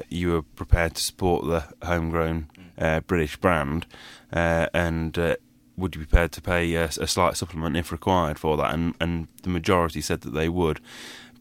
you 0.10 0.32
were 0.32 0.42
prepared 0.44 0.96
to 0.96 1.02
support 1.02 1.46
the 1.46 1.86
homegrown 1.86 2.50
British 3.08 3.38
brand, 3.38 3.88
and 4.32 5.38
would 5.78 5.96
you 5.96 6.00
be 6.00 6.06
prepared 6.06 6.32
to 6.34 6.42
pay 6.42 6.74
a, 6.76 6.86
a, 6.86 7.08
slight 7.08 7.38
supplement 7.38 7.76
if 7.76 7.92
required 7.92 8.40
for 8.40 8.58
that? 8.58 8.74
And 8.74 8.96
and 9.00 9.28
the 9.44 9.50
majority 9.50 10.02
said 10.02 10.22
that 10.22 10.32
they 10.32 10.50
would. 10.50 10.80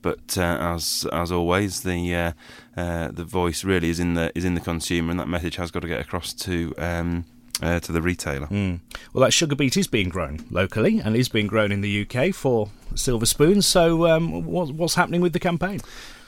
But 0.03 0.37
uh, 0.37 0.59
as 0.61 1.07
as 1.13 1.33
always, 1.33 1.83
the 1.83 2.15
uh, 2.15 2.33
uh, 2.77 3.09
the 3.11 3.25
voice 3.25 3.65
really 3.65 3.89
is 3.89 3.99
in 3.99 4.15
the 4.15 4.31
is 4.35 4.45
in 4.45 4.55
the 4.55 4.61
consumer, 4.61 5.11
and 5.11 5.19
that 5.19 5.29
message 5.29 5.57
has 5.57 5.71
got 5.71 5.81
to 5.81 5.89
get 5.89 6.01
across 6.01 6.35
to 6.35 6.75
um, 6.77 7.25
uh, 7.63 7.81
to 7.81 7.93
the 7.93 8.03
retailer. 8.03 8.47
Mm. 8.49 8.81
Well, 9.13 9.25
that 9.25 9.33
sugar 9.33 9.57
beet 9.57 9.77
is 9.77 9.87
being 9.87 10.11
grown 10.11 10.45
locally 10.51 10.99
and 10.99 11.17
is 11.17 11.29
being 11.29 11.47
grown 11.47 11.73
in 11.73 11.81
the 11.81 12.07
UK 12.07 12.35
for 12.35 12.71
silver 12.95 13.27
spoons. 13.27 13.67
So, 13.67 14.07
um, 14.07 14.45
what, 14.45 14.73
what's 14.73 14.95
happening 14.95 15.21
with 15.21 15.33
the 15.33 15.41
campaign? 15.41 15.81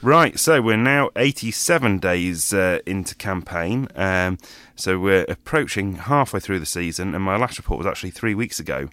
Right, 0.03 0.37
so 0.37 0.61
we're 0.61 0.77
now 0.77 1.09
87 1.15 1.97
days 1.97 2.53
uh, 2.53 2.79
into 2.85 3.15
campaign. 3.15 3.87
Um, 3.95 4.37
so 4.75 4.99
we're 4.99 5.25
approaching 5.27 5.95
halfway 5.95 6.39
through 6.39 6.59
the 6.59 6.67
season, 6.67 7.15
and 7.15 7.23
my 7.23 7.35
last 7.35 7.57
report 7.57 7.79
was 7.79 7.87
actually 7.87 8.11
three 8.11 8.35
weeks 8.35 8.59
ago 8.59 8.89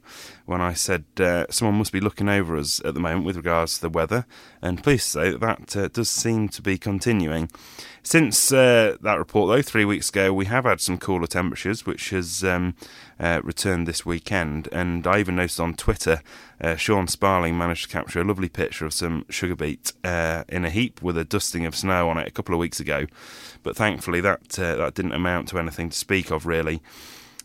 when 0.47 0.63
I 0.63 0.73
said 0.73 1.05
uh, 1.21 1.45
someone 1.51 1.77
must 1.77 1.93
be 1.93 2.01
looking 2.01 2.31
over 2.31 2.57
us 2.57 2.81
at 2.87 2.95
the 2.95 3.01
moment 3.01 3.27
with 3.27 3.37
regards 3.37 3.75
to 3.75 3.83
the 3.83 3.91
weather. 3.91 4.25
And 4.63 4.83
pleased 4.83 5.05
to 5.05 5.11
say 5.11 5.31
that 5.31 5.41
that 5.41 5.77
uh, 5.77 5.89
does 5.89 6.09
seem 6.09 6.49
to 6.49 6.63
be 6.63 6.79
continuing. 6.79 7.51
Since 8.03 8.51
uh, 8.51 8.97
that 9.03 9.19
report, 9.19 9.55
though, 9.55 9.63
three 9.63 9.85
weeks 9.85 10.09
ago, 10.09 10.33
we 10.33 10.47
have 10.47 10.65
had 10.65 10.81
some 10.81 10.97
cooler 10.97 11.27
temperatures, 11.27 11.85
which 11.85 12.11
has 12.11 12.43
um, 12.43 12.77
uh, 13.25 13.41
returned 13.43 13.89
this 13.89 14.05
weekend. 14.05 14.69
And 14.71 15.07
I 15.07 15.19
even 15.19 15.37
noticed 15.37 15.59
on 15.59 15.73
Twitter, 15.75 16.21
uh, 16.61 16.77
Sean 16.77 17.09
Sparling 17.09 17.57
managed 17.57 17.85
to 17.85 17.89
capture 17.89 18.21
a 18.21 18.25
lovely 18.25 18.51
picture 18.51 18.85
of 18.85 18.93
some 18.93 19.25
sugar 19.31 19.57
beet 19.57 19.95
uh, 20.05 20.45
in 20.47 20.67
a 20.67 20.71
heap 20.71 21.01
with 21.01 21.17
a 21.17 21.25
dusting 21.25 21.65
of 21.65 21.75
snow 21.75 22.11
on 22.11 22.19
it 22.19 22.29
a 22.29 22.31
couple 22.31 22.55
of 22.55 22.59
weeks 22.59 22.81
ago. 22.81 23.07
But 23.63 23.77
thankfully, 23.77 24.21
that 24.21 24.59
uh, 24.59 24.77
that 24.77 24.95
didn't 24.95 25.13
amount 25.13 25.49
to 25.49 25.59
anything 25.59 25.89
to 25.89 25.97
speak 25.97 26.31
of, 26.31 26.45
really. 26.45 26.83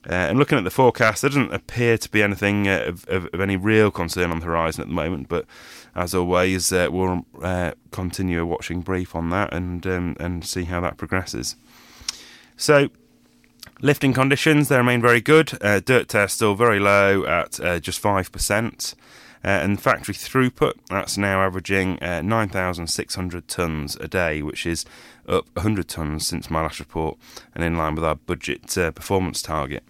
Uh, 0.05 0.13
and 0.13 0.37
looking 0.37 0.57
at 0.57 0.65
the 0.65 0.69
forecast, 0.69 1.21
there 1.21 1.29
doesn't 1.29 1.53
appear 1.53 1.97
to 1.97 2.09
be 2.09 2.21
anything 2.21 2.67
uh, 2.67 2.83
of, 2.87 3.05
of, 3.07 3.25
of, 3.33 3.39
any 3.39 3.55
real 3.55 3.89
concern 3.89 4.31
on 4.31 4.39
the 4.39 4.45
horizon 4.45 4.81
at 4.81 4.87
the 4.87 4.93
moment. 4.93 5.29
But 5.29 5.45
as 5.95 6.13
always, 6.13 6.71
we'll 6.71 7.25
continue 7.91 8.41
a 8.41 8.45
watching 8.45 8.81
brief 8.81 9.15
on 9.15 9.29
that 9.29 9.53
and 9.53 9.87
um, 9.87 10.17
and 10.19 10.43
see 10.43 10.65
how 10.65 10.81
that 10.81 10.97
progresses. 10.97 11.55
So, 12.57 12.89
lifting 13.81 14.13
conditions 14.13 14.67
they 14.67 14.77
remain 14.77 15.01
very 15.01 15.21
good. 15.21 15.57
Uh, 15.61 15.79
dirt 15.79 16.09
test 16.09 16.35
still 16.35 16.55
very 16.55 16.79
low 16.79 17.25
at 17.25 17.59
uh, 17.59 17.79
just 17.79 17.99
five 17.99 18.31
percent. 18.31 18.95
and 19.41 19.81
factory 19.81 20.13
throughput 20.13 20.73
that's 20.89 21.17
now 21.17 21.41
averaging 21.41 21.97
9,600 22.01 23.47
tonnes 23.47 23.97
a 24.01 24.07
day, 24.07 24.41
which 24.41 24.65
is 24.65 24.83
up 25.29 25.45
100 25.53 25.87
tonnes 25.87 26.23
since 26.23 26.49
my 26.49 26.61
last 26.61 26.79
report 26.79 27.17
and 27.55 27.63
in 27.63 27.77
line 27.77 27.95
with 27.95 28.03
our 28.03 28.15
budget 28.15 28.77
uh, 28.77 28.91
performance 28.91 29.41
target. 29.41 29.83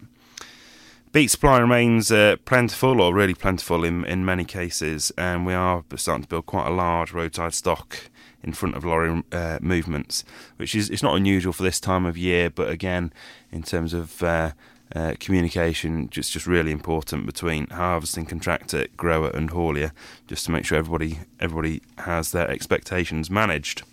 Beet 1.11 1.31
supply 1.31 1.57
remains 1.57 2.11
uh, 2.11 2.35
plentiful, 2.45 3.01
or 3.01 3.15
really 3.15 3.33
plentiful 3.33 3.83
in, 3.83 4.05
in 4.05 4.23
many 4.23 4.45
cases, 4.45 5.11
and 5.17 5.43
we 5.43 5.55
are 5.55 5.83
starting 5.95 6.23
to 6.23 6.29
build 6.29 6.45
quite 6.45 6.67
a 6.67 6.71
large 6.71 7.13
roadside 7.13 7.55
stock 7.55 7.97
in 8.43 8.53
front 8.53 8.75
of 8.75 8.85
lorry 8.85 9.23
uh, 9.31 9.59
movements, 9.61 10.23
which 10.57 10.75
is 10.75 10.89
it's 10.89 11.03
not 11.03 11.15
unusual 11.15 11.53
for 11.53 11.63
this 11.63 11.79
time 11.79 12.05
of 12.05 12.17
year, 12.17 12.49
but 12.49 12.69
again, 12.69 13.11
in 13.51 13.63
terms 13.63 13.93
of 13.93 14.23
uh, 14.23 14.51
uh, 14.95 15.13
communication, 15.19 16.09
just 16.09 16.31
just 16.31 16.47
really 16.47 16.71
important 16.71 17.25
between 17.25 17.67
harvesting 17.67 18.25
contractor, 18.25 18.87
grower, 18.97 19.29
and 19.29 19.51
haulier, 19.51 19.91
just 20.27 20.45
to 20.45 20.51
make 20.51 20.65
sure 20.65 20.77
everybody 20.77 21.19
everybody 21.39 21.81
has 21.99 22.31
their 22.31 22.49
expectations 22.49 23.29
managed. 23.29 23.83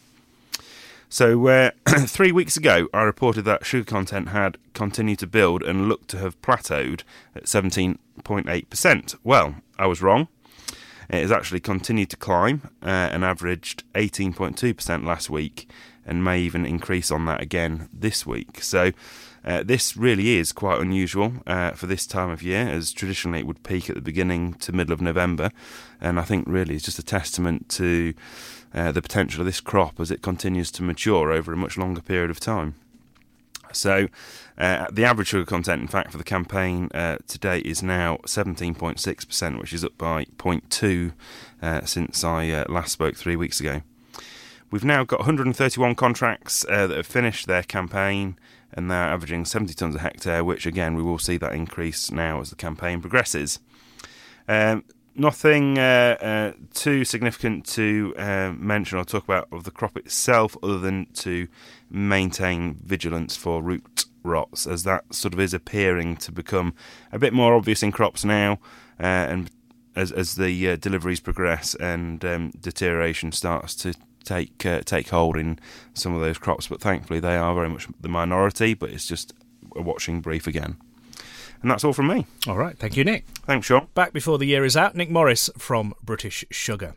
So, 1.08 1.46
uh, 1.46 1.70
three 2.06 2.32
weeks 2.32 2.56
ago, 2.56 2.88
I 2.92 3.02
reported 3.02 3.42
that 3.42 3.64
sugar 3.64 3.84
content 3.84 4.28
had 4.28 4.58
continued 4.74 5.20
to 5.20 5.26
build 5.26 5.62
and 5.62 5.88
looked 5.88 6.08
to 6.08 6.18
have 6.18 6.40
plateaued 6.42 7.02
at 7.34 7.44
17.8%. 7.44 9.14
Well, 9.22 9.54
I 9.78 9.86
was 9.86 10.02
wrong. 10.02 10.26
It 11.08 11.22
has 11.22 11.32
actually 11.32 11.60
continued 11.60 12.10
to 12.10 12.16
climb 12.16 12.62
uh, 12.82 12.86
and 12.86 13.24
averaged 13.24 13.84
18.2% 13.94 15.04
last 15.04 15.30
week 15.30 15.68
and 16.04 16.24
may 16.24 16.40
even 16.40 16.64
increase 16.64 17.10
on 17.10 17.26
that 17.26 17.40
again 17.40 17.88
this 17.92 18.24
week. 18.26 18.62
So, 18.62 18.92
uh, 19.44 19.62
this 19.62 19.96
really 19.96 20.36
is 20.36 20.50
quite 20.50 20.80
unusual 20.80 21.32
uh, 21.46 21.70
for 21.70 21.86
this 21.86 22.04
time 22.04 22.30
of 22.30 22.42
year, 22.42 22.68
as 22.68 22.92
traditionally 22.92 23.40
it 23.40 23.46
would 23.46 23.62
peak 23.62 23.88
at 23.88 23.94
the 23.94 24.02
beginning 24.02 24.54
to 24.54 24.72
middle 24.72 24.92
of 24.92 25.00
November. 25.00 25.52
And 26.00 26.18
I 26.18 26.22
think 26.22 26.46
really 26.48 26.74
it's 26.74 26.84
just 26.84 26.98
a 26.98 27.04
testament 27.04 27.68
to 27.70 28.12
uh, 28.74 28.90
the 28.90 29.00
potential 29.00 29.40
of 29.40 29.46
this 29.46 29.60
crop 29.60 30.00
as 30.00 30.10
it 30.10 30.20
continues 30.20 30.72
to 30.72 30.82
mature 30.82 31.30
over 31.30 31.52
a 31.52 31.56
much 31.56 31.78
longer 31.78 32.00
period 32.00 32.30
of 32.30 32.40
time. 32.40 32.74
So, 33.72 34.08
uh, 34.58 34.86
the 34.90 35.04
average 35.04 35.28
sugar 35.28 35.44
content, 35.44 35.82
in 35.82 35.88
fact, 35.88 36.12
for 36.12 36.18
the 36.18 36.24
campaign 36.24 36.88
uh, 36.94 37.16
to 37.28 37.38
date 37.38 37.66
is 37.66 37.82
now 37.82 38.16
17.6%, 38.26 39.58
which 39.58 39.72
is 39.72 39.84
up 39.84 39.96
by 39.98 40.24
0.2 40.24 41.12
uh, 41.60 41.84
since 41.84 42.24
I 42.24 42.50
uh, 42.50 42.64
last 42.68 42.92
spoke 42.92 43.16
three 43.16 43.36
weeks 43.36 43.60
ago. 43.60 43.82
We've 44.70 44.84
now 44.84 45.04
got 45.04 45.20
131 45.20 45.94
contracts 45.94 46.64
uh, 46.68 46.86
that 46.86 46.96
have 46.96 47.06
finished 47.06 47.46
their 47.46 47.62
campaign 47.62 48.36
and 48.72 48.90
they're 48.90 48.98
averaging 48.98 49.44
70 49.44 49.74
tonnes 49.74 49.94
a 49.94 50.00
hectare, 50.00 50.44
which 50.44 50.66
again 50.66 50.96
we 50.96 51.02
will 51.02 51.18
see 51.18 51.36
that 51.38 51.52
increase 51.52 52.10
now 52.10 52.40
as 52.40 52.50
the 52.50 52.56
campaign 52.56 53.00
progresses. 53.00 53.60
Um, 54.48 54.84
nothing 55.14 55.78
uh, 55.78 56.16
uh, 56.20 56.52
too 56.74 57.04
significant 57.04 57.64
to 57.66 58.14
uh, 58.18 58.52
mention 58.56 58.98
or 58.98 59.04
talk 59.04 59.24
about 59.24 59.48
of 59.52 59.64
the 59.64 59.70
crop 59.70 59.96
itself, 59.96 60.56
other 60.62 60.78
than 60.78 61.06
to 61.14 61.48
maintain 61.90 62.74
vigilance 62.84 63.36
for 63.36 63.62
root 63.62 64.04
rots, 64.26 64.66
as 64.66 64.82
that 64.84 65.14
sort 65.14 65.34
of 65.34 65.40
is 65.40 65.54
appearing 65.54 66.16
to 66.18 66.32
become 66.32 66.74
a 67.12 67.18
bit 67.18 67.32
more 67.32 67.54
obvious 67.54 67.82
in 67.82 67.92
crops 67.92 68.24
now, 68.24 68.58
uh, 69.00 69.06
and 69.06 69.50
as 69.94 70.12
as 70.12 70.34
the 70.34 70.70
uh, 70.70 70.76
deliveries 70.76 71.20
progress 71.20 71.74
and 71.76 72.24
um, 72.24 72.50
deterioration 72.60 73.32
starts 73.32 73.74
to 73.74 73.94
take 74.24 74.66
uh, 74.66 74.80
take 74.84 75.08
hold 75.08 75.36
in 75.36 75.58
some 75.94 76.14
of 76.14 76.20
those 76.20 76.38
crops. 76.38 76.66
But 76.66 76.80
thankfully, 76.80 77.20
they 77.20 77.36
are 77.36 77.54
very 77.54 77.68
much 77.68 77.88
the 78.00 78.08
minority. 78.08 78.74
But 78.74 78.90
it's 78.90 79.06
just 79.06 79.32
a 79.74 79.82
watching 79.82 80.20
brief 80.20 80.46
again. 80.46 80.76
And 81.62 81.70
that's 81.70 81.84
all 81.84 81.94
from 81.94 82.08
me. 82.08 82.26
All 82.46 82.56
right. 82.56 82.78
Thank 82.78 82.96
you, 82.96 83.04
Nick. 83.04 83.24
Thanks, 83.46 83.66
Sean. 83.66 83.88
Back 83.94 84.12
before 84.12 84.36
the 84.36 84.44
year 84.44 84.64
is 84.64 84.76
out, 84.76 84.94
Nick 84.94 85.10
Morris 85.10 85.48
from 85.56 85.94
British 86.02 86.44
Sugar. 86.50 86.94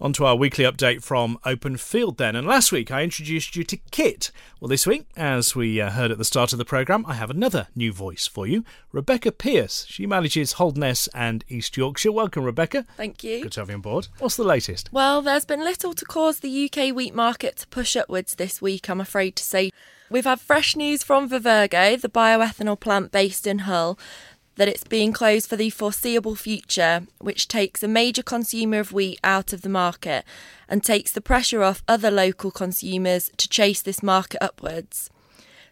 On 0.00 0.12
to 0.12 0.24
our 0.24 0.36
weekly 0.36 0.64
update 0.64 1.02
from 1.02 1.38
Openfield 1.44 2.18
then. 2.18 2.36
And 2.36 2.46
last 2.46 2.70
week 2.70 2.92
I 2.92 3.02
introduced 3.02 3.56
you 3.56 3.64
to 3.64 3.76
Kit. 3.90 4.30
Well, 4.60 4.68
this 4.68 4.86
week, 4.86 5.06
as 5.16 5.56
we 5.56 5.80
uh, 5.80 5.90
heard 5.90 6.12
at 6.12 6.18
the 6.18 6.24
start 6.24 6.52
of 6.52 6.58
the 6.58 6.64
programme, 6.64 7.04
I 7.08 7.14
have 7.14 7.30
another 7.30 7.66
new 7.74 7.92
voice 7.92 8.24
for 8.24 8.46
you 8.46 8.64
Rebecca 8.92 9.32
Pierce. 9.32 9.86
She 9.88 10.06
manages 10.06 10.52
Holderness 10.52 11.08
and 11.14 11.44
East 11.48 11.76
Yorkshire. 11.76 12.12
Welcome, 12.12 12.44
Rebecca. 12.44 12.86
Thank 12.96 13.24
you. 13.24 13.42
Good 13.42 13.52
to 13.52 13.60
have 13.60 13.70
you 13.70 13.74
on 13.74 13.80
board. 13.80 14.06
What's 14.20 14.36
the 14.36 14.44
latest? 14.44 14.88
Well, 14.92 15.20
there's 15.20 15.44
been 15.44 15.64
little 15.64 15.92
to 15.94 16.04
cause 16.04 16.38
the 16.38 16.70
UK 16.72 16.94
wheat 16.94 17.12
market 17.12 17.56
to 17.56 17.66
push 17.66 17.96
upwards 17.96 18.36
this 18.36 18.62
week, 18.62 18.88
I'm 18.88 19.00
afraid 19.00 19.34
to 19.34 19.42
say. 19.42 19.72
We've 20.10 20.24
had 20.24 20.40
fresh 20.40 20.76
news 20.76 21.02
from 21.02 21.28
Vivergo, 21.28 22.00
the 22.00 22.08
bioethanol 22.08 22.78
plant 22.78 23.10
based 23.10 23.48
in 23.48 23.60
Hull, 23.60 23.98
that 24.58 24.68
it's 24.68 24.84
being 24.84 25.12
closed 25.12 25.48
for 25.48 25.56
the 25.56 25.70
foreseeable 25.70 26.34
future, 26.34 27.06
which 27.18 27.48
takes 27.48 27.82
a 27.82 27.88
major 27.88 28.24
consumer 28.24 28.80
of 28.80 28.92
wheat 28.92 29.20
out 29.22 29.52
of 29.52 29.62
the 29.62 29.68
market 29.68 30.24
and 30.68 30.82
takes 30.82 31.12
the 31.12 31.20
pressure 31.20 31.62
off 31.62 31.82
other 31.86 32.10
local 32.10 32.50
consumers 32.50 33.30
to 33.36 33.48
chase 33.48 33.80
this 33.80 34.02
market 34.02 34.42
upwards. 34.42 35.10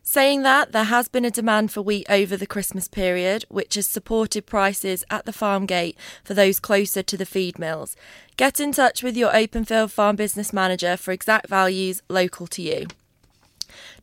Saying 0.03 0.43
that, 0.43 0.71
there 0.71 0.85
has 0.85 1.09
been 1.09 1.25
a 1.25 1.33
demand 1.33 1.73
for 1.73 1.83
wheat 1.83 2.07
over 2.09 2.37
the 2.37 2.47
Christmas 2.47 2.87
period, 2.87 3.45
which 3.49 3.75
has 3.75 3.89
supported 3.89 4.47
prices 4.47 5.03
at 5.11 5.27
the 5.27 5.33
farm 5.33 5.67
gate 5.67 5.99
for 6.23 6.33
those 6.33 6.61
closer 6.61 7.03
to 7.03 7.17
the 7.17 7.27
feed 7.27 7.59
mills. 7.59 7.97
Get 8.37 8.61
in 8.61 8.71
touch 8.71 9.03
with 9.03 9.17
your 9.17 9.33
Openfield 9.33 9.91
Farm 9.91 10.15
Business 10.15 10.53
Manager 10.53 10.97
for 10.97 11.11
exact 11.11 11.49
values 11.49 12.03
local 12.09 12.47
to 12.47 12.63
you. 12.63 12.87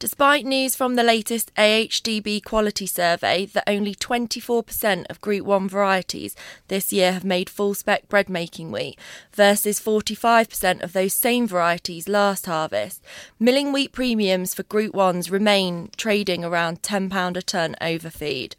Despite 0.04 0.46
news 0.46 0.76
from 0.76 0.96
the 0.96 1.02
latest 1.02 1.56
AHDB 1.56 2.44
quality 2.44 2.86
survey 2.86 3.46
that 3.46 3.64
only 3.66 3.96
24% 3.96 5.06
of 5.10 5.22
Group 5.22 5.46
1 5.46 5.70
varieties 5.70 6.36
this 6.68 6.92
year 6.92 7.14
have 7.14 7.24
made 7.24 7.50
full 7.50 7.74
spec 7.74 8.10
bread 8.10 8.28
making 8.28 8.70
wheat 8.70 9.00
versus 9.32 9.80
45% 9.80 10.84
of 10.84 10.92
those 10.92 11.14
same 11.14 11.48
varieties 11.48 12.10
last 12.10 12.48
harvest, 12.48 13.02
milling 13.40 13.72
wheat 13.72 13.94
premiums 13.94 14.54
for 14.54 14.64
Group 14.64 14.94
1s 14.94 15.32
remain 15.32 15.90
trading 15.96 16.44
around 16.44 16.82
£10 16.82 17.38
a 17.38 17.42
tonne 17.42 17.78
over 17.80 18.10
feed. 18.10 18.58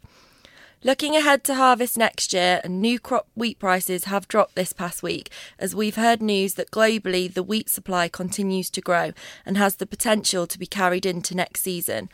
Looking 0.85 1.15
ahead 1.15 1.43
to 1.45 1.55
harvest 1.55 1.97
next 1.97 2.31
year, 2.31 2.61
new 2.69 2.99
crop 2.99 3.27
wheat 3.33 3.57
prices 3.57 4.03
have 4.03 4.27
dropped 4.27 4.53
this 4.53 4.71
past 4.71 5.01
week 5.01 5.31
as 5.57 5.73
we've 5.73 5.95
heard 5.95 6.21
news 6.21 6.53
that 6.53 6.69
globally 6.69 7.33
the 7.33 7.41
wheat 7.41 7.71
supply 7.71 8.07
continues 8.07 8.69
to 8.69 8.81
grow 8.81 9.11
and 9.47 9.57
has 9.57 9.77
the 9.77 9.87
potential 9.87 10.45
to 10.45 10.59
be 10.59 10.67
carried 10.67 11.03
into 11.03 11.33
next 11.33 11.61
season. 11.61 12.07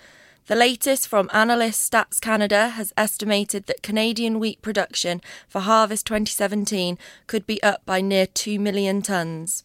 The 0.47 0.55
latest 0.55 1.10
from 1.10 1.29
analyst 1.34 1.91
Stats 1.91 2.21
Canada 2.21 2.69
has 2.69 2.93
estimated 2.95 3.65
that 3.65 3.84
Canadian 3.84 4.39
wheat 4.39 4.62
production 4.62 5.19
for 5.49 5.60
harvest 5.60 6.07
2017 6.07 6.97
could 7.27 7.45
be 7.45 7.62
up 7.62 7.86
by 7.86 7.99
near 7.99 8.25
2 8.25 8.57
million 8.57 9.01
tonnes. 9.01 9.63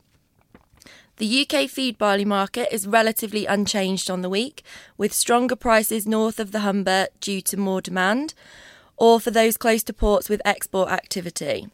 The 1.18 1.46
UK 1.48 1.70
feed 1.70 1.96
barley 1.96 2.24
market 2.24 2.74
is 2.74 2.88
relatively 2.88 3.46
unchanged 3.46 4.10
on 4.10 4.22
the 4.22 4.28
week, 4.28 4.64
with 4.98 5.12
stronger 5.12 5.54
prices 5.54 6.08
north 6.08 6.40
of 6.40 6.50
the 6.50 6.60
Humber 6.60 7.06
due 7.20 7.40
to 7.42 7.56
more 7.56 7.80
demand 7.80 8.34
or 8.96 9.20
for 9.20 9.30
those 9.30 9.56
close 9.56 9.82
to 9.84 9.92
ports 9.92 10.28
with 10.28 10.42
export 10.44 10.90
activity. 10.90 11.68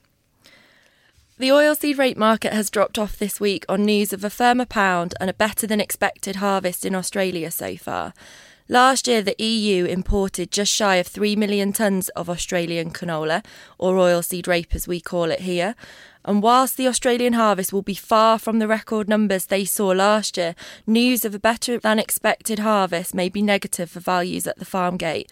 The 1.39 1.49
oilseed 1.49 1.99
rape 1.99 2.17
market 2.17 2.53
has 2.53 2.71
dropped 2.71 2.99
off 2.99 3.19
this 3.19 3.41
week 3.41 3.65
on 3.69 3.85
news 3.85 4.13
of 4.13 4.23
a 4.23 4.31
firmer 4.31 4.67
pound 4.67 5.15
and 5.21 5.29
a 5.29 5.35
better 5.35 5.67
than 5.67 5.81
expected 5.81 6.37
harvest 6.37 6.85
in 6.85 6.95
Australia 6.95 7.51
so 7.51 7.77
far. 7.77 8.13
Last 8.69 9.09
year, 9.09 9.23
the 9.23 9.35
EU 9.43 9.85
imported 9.85 10.53
just 10.53 10.73
shy 10.73 10.97
of 10.97 11.07
3 11.07 11.35
million 11.35 11.73
tonnes 11.73 12.11
of 12.15 12.31
Australian 12.31 12.91
canola, 12.91 13.45
or 13.77 13.97
oilseed 13.97 14.47
rape 14.47 14.75
as 14.75 14.87
we 14.87 15.01
call 15.01 15.31
it 15.31 15.41
here. 15.41 15.75
And 16.25 16.43
whilst 16.43 16.77
the 16.77 16.87
Australian 16.87 17.33
harvest 17.33 17.73
will 17.73 17.83
be 17.83 17.95
far 17.95 18.39
from 18.39 18.61
the 18.61 18.69
record 18.69 19.09
numbers 19.09 19.47
they 19.47 19.65
saw 19.65 19.89
last 19.89 20.37
year, 20.37 20.55
news 20.87 21.25
of 21.25 21.35
a 21.35 21.41
better 21.41 21.79
than 21.79 21.99
expected 21.99 22.61
harvest 22.61 23.15
may 23.15 23.29
be 23.29 23.43
negative 23.43 23.91
for 23.91 24.01
values 24.01 24.47
at 24.47 24.59
the 24.59 24.65
farm 24.65 24.97
gate. 24.97 25.31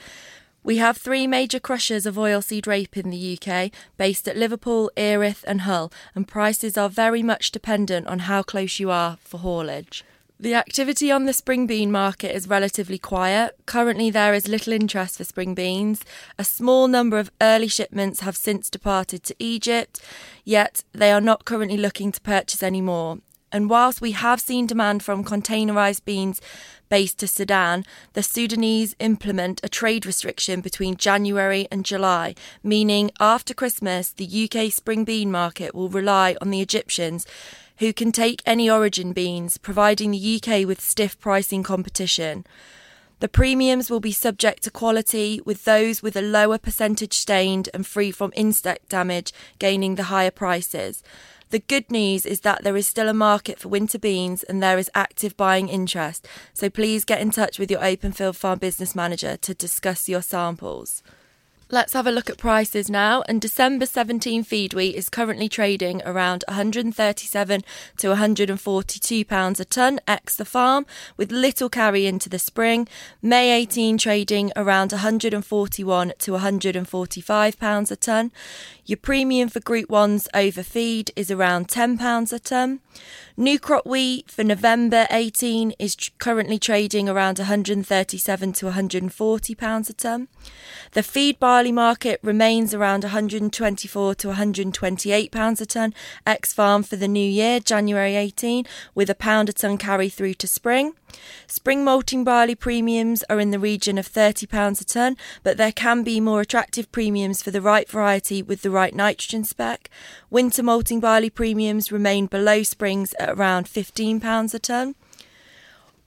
We 0.63 0.77
have 0.77 0.99
three 0.99 1.27
major 1.27 1.59
crushers 1.59 2.05
of 2.05 2.17
oilseed 2.17 2.67
rape 2.67 2.97
in 2.97 3.11
the 3.11 3.39
UK, 3.39 3.71
based 3.97 4.29
at 4.29 4.37
Liverpool, 4.37 4.91
Erith, 4.97 5.43
and 5.47 5.63
Hull, 5.63 5.91
and 6.15 6.29
prices 6.29 6.77
are 6.77 6.91
very 6.91 7.23
much 7.23 7.51
dependent 7.51 8.07
on 8.07 8.21
how 8.21 8.43
close 8.43 8.79
you 8.79 8.91
are 8.91 9.17
for 9.25 9.39
haulage. 9.39 10.05
The 10.39 10.55
activity 10.55 11.11
on 11.11 11.25
the 11.25 11.33
spring 11.33 11.67
bean 11.67 11.91
market 11.91 12.35
is 12.35 12.49
relatively 12.49 12.99
quiet. 12.99 13.57
Currently, 13.67 14.11
there 14.11 14.33
is 14.33 14.49
little 14.49 14.73
interest 14.73 15.17
for 15.19 15.25
spring 15.25 15.55
beans. 15.55 16.03
A 16.39 16.45
small 16.45 16.89
number 16.89 17.19
of 17.19 17.31
early 17.43 17.69
shipments 17.69 18.21
have 18.21 18.37
since 18.37 18.71
departed 18.71 19.23
to 19.25 19.37
Egypt, 19.39 20.01
yet 20.45 20.83
they 20.93 21.11
are 21.11 21.21
not 21.21 21.45
currently 21.45 21.77
looking 21.77 22.11
to 22.13 22.21
purchase 22.23 22.63
any 22.63 22.81
more. 22.81 23.19
And 23.53 23.69
whilst 23.69 24.01
we 24.01 24.13
have 24.13 24.41
seen 24.41 24.67
demand 24.67 25.03
from 25.03 25.25
containerised 25.25 26.05
beans 26.05 26.41
based 26.89 27.19
to 27.19 27.27
Sudan, 27.27 27.85
the 28.13 28.23
Sudanese 28.23 28.95
implement 28.99 29.61
a 29.63 29.69
trade 29.69 30.07
restriction 30.07 30.61
between 30.61 30.97
January 30.97 31.67
and 31.71 31.85
July, 31.85 32.35
meaning 32.63 33.11
after 33.19 33.55
Christmas, 33.55 34.11
the 34.11 34.51
UK 34.51 34.73
spring 34.73 35.05
bean 35.05 35.31
market 35.31 35.75
will 35.75 35.89
rely 35.89 36.37
on 36.41 36.51
the 36.51 36.61
Egyptians 36.61 37.27
who 37.79 37.93
can 37.93 38.13
take 38.13 38.43
any 38.45 38.71
origin 38.71 39.13
beans, 39.13 39.57
providing 39.57 40.11
the 40.11 40.41
UK 40.43 40.67
with 40.67 40.81
stiff 40.81 41.19
pricing 41.19 41.63
competition. 41.63 42.45
The 43.21 43.29
premiums 43.29 43.91
will 43.91 44.01
be 44.01 44.13
subject 44.13 44.63
to 44.65 44.71
quality, 44.71 45.41
with 45.45 45.65
those 45.65 46.03
with 46.03 46.17
a 46.17 46.23
lower 46.23 46.59
percentage 46.59 47.15
stained 47.15 47.69
and 47.73 47.87
free 47.87 48.11
from 48.11 48.33
insect 48.35 48.89
damage 48.89 49.33
gaining 49.59 49.95
the 49.95 50.05
higher 50.05 50.31
prices. 50.31 51.03
The 51.51 51.59
good 51.59 51.91
news 51.91 52.27
is 52.27 52.41
that 52.41 52.63
there 52.63 52.77
is 52.77 52.87
still 52.87 53.09
a 53.09 53.13
market 53.13 53.59
for 53.59 53.69
winter 53.69 53.99
beans 53.99 54.45
and 54.45 54.63
there 54.63 54.79
is 54.79 54.89
active 54.95 55.37
buying 55.37 55.69
interest, 55.69 56.29
so 56.55 56.71
please 56.71 57.05
get 57.05 57.21
in 57.21 57.33
touch 57.33 57.59
with 57.59 57.73
your 57.73 57.81
Openfield 57.81 58.37
Farm 58.37 58.61
business 58.61 58.95
manager 58.95 59.37
to 59.39 59.53
discuss 59.53 60.09
your 60.09 60.23
samples. 60.23 61.03
Let's 61.73 61.93
have 61.93 62.09
a 62.09 62.11
look 62.11 62.29
at 62.29 62.37
prices 62.37 62.91
now. 62.91 63.23
And 63.29 63.41
December 63.41 63.87
17 63.87 64.43
feed 64.43 64.75
wheat 64.75 64.97
is 64.97 65.09
currently 65.09 65.49
trading 65.49 66.03
around 66.05 66.43
137 66.49 67.63
to 67.99 68.09
142 68.09 69.25
pounds 69.25 69.61
a 69.61 69.65
ton 69.65 70.01
ex 70.09 70.35
the 70.35 70.45
farm, 70.45 70.85
with 71.17 71.31
little 71.31 71.69
carry 71.69 72.07
into 72.07 72.29
the 72.29 72.41
spring. 72.41 72.89
May 73.23 73.53
18 73.53 73.99
trading 73.99 74.51
around 74.57 74.91
141 74.91 76.13
to 76.19 76.33
145 76.33 77.59
pounds 77.61 77.93
a 77.93 77.97
ton. 77.97 78.33
Your 78.85 78.97
premium 78.97 79.49
for 79.49 79.61
Group 79.61 79.89
1's 79.89 80.27
over 80.35 80.65
feed 80.65 81.13
is 81.15 81.31
around 81.31 81.69
£10 81.69 82.33
a 82.33 82.39
tonne. 82.41 82.81
New 83.37 83.61
crop 83.61 83.87
wheat 83.87 84.29
for 84.29 84.43
November 84.43 85.07
18 85.13 85.75
is 85.79 85.97
currently 86.19 86.59
trading 86.59 87.09
around 87.09 87.39
137 87.39 88.53
to 88.53 88.65
140 88.67 89.55
pounds 89.55 89.89
a 89.89 89.93
tonne. 89.93 90.27
The 90.93 91.05
feed 91.05 91.39
barley 91.61 91.73
market 91.73 92.19
remains 92.23 92.73
around 92.73 93.05
124 93.05 94.15
to 94.15 94.29
128 94.29 95.31
pounds 95.31 95.61
a 95.61 95.67
tonne 95.67 95.93
ex 96.27 96.55
farm 96.55 96.83
for 96.83 96.97
the 96.97 97.07
new 97.07 97.31
year, 97.31 97.61
January 97.61 98.17
18, 98.17 98.65
with 98.95 99.11
a 99.11 99.15
pound 99.15 99.51
a 99.51 99.53
tonne 99.53 99.77
carry 99.77 100.09
through 100.09 100.33
to 100.33 100.47
spring. 100.47 100.95
Spring 101.47 101.85
malting 101.85 102.25
barley 102.25 102.55
premiums 102.55 103.23
are 103.29 103.39
in 103.39 103.51
the 103.51 103.59
region 103.59 103.99
of 103.99 104.11
£30 104.11 104.81
a 104.81 104.85
tonne, 104.85 105.19
but 105.43 105.59
there 105.59 105.71
can 105.71 106.03
be 106.03 106.19
more 106.19 106.41
attractive 106.41 106.91
premiums 106.93 107.43
for 107.43 107.51
the 107.51 107.61
right 107.61 107.87
variety 107.87 108.43
with 108.43 108.63
the 108.63 108.71
right 108.71 108.95
nitrogen 108.95 109.45
spec. 109.45 109.91
Winter 110.31 110.63
malting 110.63 110.99
barley 110.99 111.29
premiums 111.29 111.93
remain 111.93 112.25
below 112.25 112.63
springs 112.63 113.13
at 113.19 113.29
around 113.29 113.67
£15 113.67 114.55
a 114.55 114.59
tonne. 114.59 114.95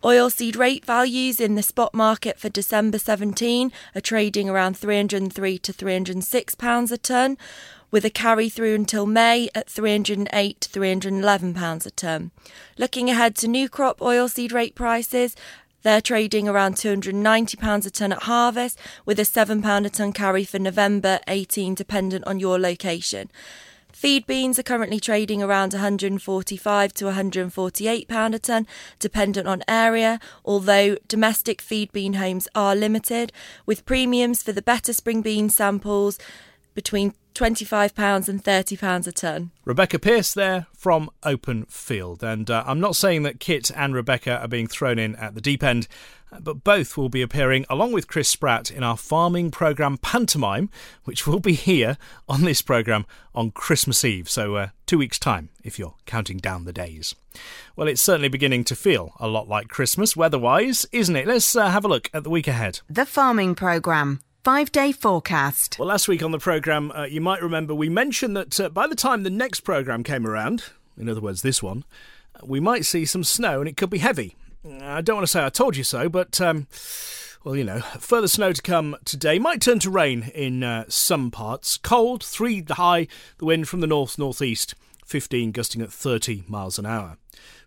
Oilseed 0.03 0.57
rape 0.57 0.83
values 0.83 1.39
in 1.39 1.55
the 1.55 1.63
spot 1.63 1.93
market 1.93 2.37
for 2.37 2.49
December 2.49 2.99
17 2.99 3.71
are 3.95 4.01
trading 4.01 4.49
around 4.49 4.75
303 4.75 5.57
to 5.59 5.71
306 5.71 6.55
pounds 6.55 6.91
a 6.91 6.97
tonne, 6.97 7.37
with 7.89 8.03
a 8.03 8.09
carry 8.09 8.49
through 8.49 8.75
until 8.75 9.05
May 9.05 9.47
at 9.55 9.69
308 9.69 10.59
to 10.59 10.69
311 10.69 11.53
pounds 11.53 11.85
a 11.85 11.91
tonne. 11.91 12.31
Looking 12.77 13.09
ahead 13.09 13.37
to 13.37 13.47
new 13.47 13.69
crop 13.69 13.99
oilseed 13.99 14.51
rape 14.51 14.75
prices, 14.75 15.37
they're 15.83 16.01
trading 16.01 16.49
around 16.49 16.75
£290 16.75 17.85
a 17.85 17.89
tonne 17.89 18.11
at 18.11 18.23
harvest, 18.23 18.77
with 19.05 19.19
a 19.19 19.23
£7 19.23 19.85
a 19.85 19.89
tonne 19.89 20.11
carry 20.11 20.43
for 20.43 20.59
November 20.59 21.21
18, 21.29 21.75
dependent 21.75 22.27
on 22.27 22.41
your 22.41 22.59
location. 22.59 23.31
Feed 24.03 24.27
beans 24.27 24.59
are 24.59 24.63
currently 24.63 24.99
trading 24.99 25.41
around 25.41 25.71
145 25.71 26.93
to 26.93 27.05
148 27.05 28.07
pound 28.09 28.35
a 28.35 28.39
ton, 28.39 28.67
dependent 28.99 29.47
on 29.47 29.63
area, 29.65 30.19
although 30.43 30.97
domestic 31.07 31.61
feed 31.61 31.89
bean 31.93 32.15
homes 32.15 32.49
are 32.53 32.75
limited, 32.75 33.31
with 33.65 33.85
premiums 33.85 34.43
for 34.43 34.51
the 34.51 34.61
better 34.61 34.91
spring 34.91 35.21
bean 35.21 35.49
samples 35.49 36.19
between 36.73 37.13
£25 37.33 38.27
and 38.27 38.43
£30 38.43 39.07
a 39.07 39.11
tonne. 39.13 39.51
Rebecca 39.63 39.97
Pierce 39.97 40.33
there 40.33 40.67
from 40.73 41.09
Openfield. 41.23 42.23
And 42.23 42.49
uh, 42.51 42.65
I'm 42.67 42.81
not 42.81 42.97
saying 42.97 43.23
that 43.23 43.39
Kit 43.39 43.71
and 43.73 43.95
Rebecca 43.95 44.39
are 44.39 44.49
being 44.49 44.67
thrown 44.67 44.99
in 44.99 45.15
at 45.15 45.33
the 45.33 45.41
deep 45.41 45.63
end, 45.63 45.87
but 46.41 46.63
both 46.63 46.97
will 46.97 47.09
be 47.09 47.21
appearing 47.21 47.65
along 47.69 47.91
with 47.91 48.07
Chris 48.07 48.29
Spratt 48.29 48.71
in 48.71 48.83
our 48.83 48.97
farming 48.97 49.51
programme 49.51 49.97
Pantomime, 49.97 50.69
which 51.03 51.27
will 51.27 51.39
be 51.39 51.53
here 51.53 51.97
on 52.27 52.41
this 52.41 52.61
programme 52.61 53.05
on 53.35 53.51
Christmas 53.51 54.03
Eve. 54.03 54.29
So, 54.29 54.55
uh, 54.55 54.67
two 54.85 54.97
weeks' 54.97 55.19
time 55.19 55.49
if 55.63 55.77
you're 55.79 55.95
counting 56.05 56.37
down 56.37 56.65
the 56.65 56.73
days. 56.73 57.15
Well, 57.75 57.87
it's 57.87 58.01
certainly 58.01 58.29
beginning 58.29 58.63
to 58.65 58.75
feel 58.75 59.13
a 59.19 59.27
lot 59.27 59.47
like 59.47 59.67
Christmas 59.67 60.15
weather 60.15 60.39
wise, 60.39 60.85
isn't 60.91 61.15
it? 61.15 61.27
Let's 61.27 61.55
uh, 61.55 61.69
have 61.69 61.85
a 61.85 61.87
look 61.87 62.09
at 62.13 62.23
the 62.23 62.29
week 62.29 62.47
ahead. 62.47 62.81
The 62.89 63.05
farming 63.05 63.55
programme 63.55 64.19
five 64.43 64.71
day 64.71 64.91
forecast. 64.91 65.77
Well, 65.79 65.87
last 65.87 66.07
week 66.07 66.21
on 66.21 66.31
the 66.31 66.39
programme, 66.39 66.91
uh, 66.91 67.05
you 67.05 67.21
might 67.21 67.41
remember 67.41 67.73
we 67.73 67.89
mentioned 67.89 68.35
that 68.35 68.59
uh, 68.59 68.69
by 68.69 68.87
the 68.87 68.95
time 68.95 69.23
the 69.23 69.29
next 69.29 69.61
programme 69.61 70.03
came 70.03 70.27
around, 70.27 70.65
in 70.97 71.09
other 71.09 71.21
words, 71.21 71.41
this 71.41 71.63
one, 71.63 71.85
we 72.43 72.59
might 72.59 72.85
see 72.85 73.05
some 73.05 73.23
snow 73.23 73.59
and 73.59 73.69
it 73.69 73.77
could 73.77 73.89
be 73.89 73.99
heavy. 73.99 74.35
I 74.65 75.01
don't 75.01 75.17
want 75.17 75.27
to 75.27 75.31
say 75.31 75.45
I 75.45 75.49
told 75.49 75.75
you 75.75 75.83
so, 75.83 76.09
but. 76.09 76.39
Um, 76.41 76.67
well, 77.43 77.57
you 77.57 77.65
know, 77.65 77.81
further 77.99 78.29
snow 78.29 78.53
to 78.53 78.61
come 78.61 78.95
today. 79.03 79.37
Might 79.37 79.59
turn 79.59 79.79
to 79.79 79.89
rain 79.89 80.31
in 80.33 80.63
uh, 80.63 80.85
some 80.87 81.29
parts. 81.29 81.75
Cold, 81.75 82.23
3 82.23 82.61
the 82.61 82.75
high, 82.75 83.07
the 83.37 83.43
wind 83.43 83.67
from 83.67 83.81
the 83.81 83.87
north 83.87 84.17
northeast, 84.17 84.75
15 85.05 85.51
gusting 85.51 85.81
at 85.81 85.91
30 85.91 86.45
miles 86.47 86.79
an 86.79 86.85
hour. 86.85 87.17